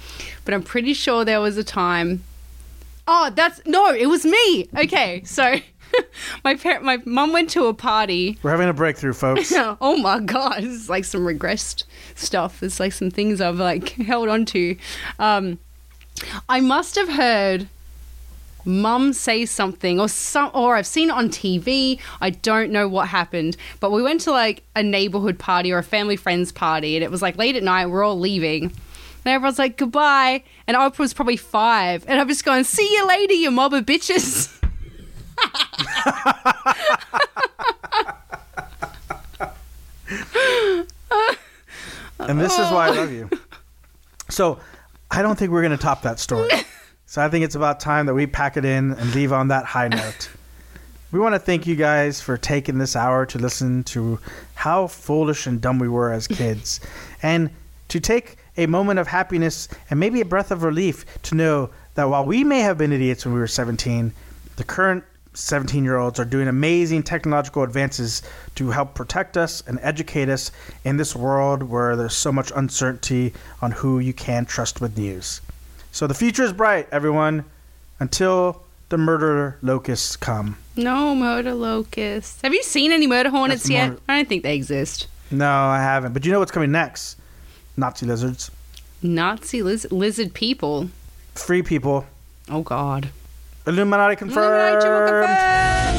[0.45, 2.23] but I'm pretty sure there was a time.
[3.07, 4.69] Oh, that's no, it was me.
[4.77, 5.55] Okay, so
[6.43, 8.37] my parent, my mum went to a party.
[8.43, 9.51] We're having a breakthrough, folks.
[9.81, 11.83] oh my god, this is like some regressed
[12.15, 12.63] stuff.
[12.63, 14.77] It's like some things I've like held on to.
[15.17, 15.59] Um,
[16.47, 17.67] I must have heard
[18.65, 21.99] mum say something or some or I've seen it on TV.
[22.21, 25.83] I don't know what happened, but we went to like a neighborhood party or a
[25.83, 28.63] family friends party and it was like late at night, we're all leaving.
[28.65, 33.07] And everyone's like goodbye and I was probably 5 and I'm just going, "See you
[33.07, 34.55] later, you mob of bitches."
[42.19, 43.29] And this is why I love you.
[44.31, 44.59] So
[45.09, 46.49] I don't think we're going to top that story.
[47.09, 49.65] So I think it's about time that we pack it in and leave on that
[49.65, 50.29] high note.
[51.11, 54.19] We want to thank you guys for taking this hour to listen to
[54.53, 56.79] how foolish and dumb we were as kids.
[57.23, 57.49] And
[57.87, 62.03] to take a moment of happiness and maybe a breath of relief to know that
[62.03, 64.13] while we may have been idiots when we were 17,
[64.57, 65.03] the current
[65.33, 68.21] 17 year olds are doing amazing technological advances
[68.53, 70.51] to help protect us and educate us
[70.83, 73.33] in this world where there's so much uncertainty
[73.63, 75.41] on who you can trust with news.
[75.91, 77.45] So the future is bright, everyone,
[77.99, 80.57] until the murder locusts come.
[80.75, 82.41] No murder locusts.
[82.41, 83.89] Have you seen any murder hornets That's yet?
[83.91, 85.07] more- I don't think they exist.
[85.31, 86.13] No, I haven't.
[86.13, 87.17] But you know what's coming next?
[87.77, 88.49] Nazi lizards.
[89.01, 90.89] Nazi liz- lizard people.
[91.35, 92.05] Free people.
[92.49, 93.09] Oh God.
[93.67, 94.83] Illuminati confirmed.
[94.83, 95.98] Illuminati confirmed.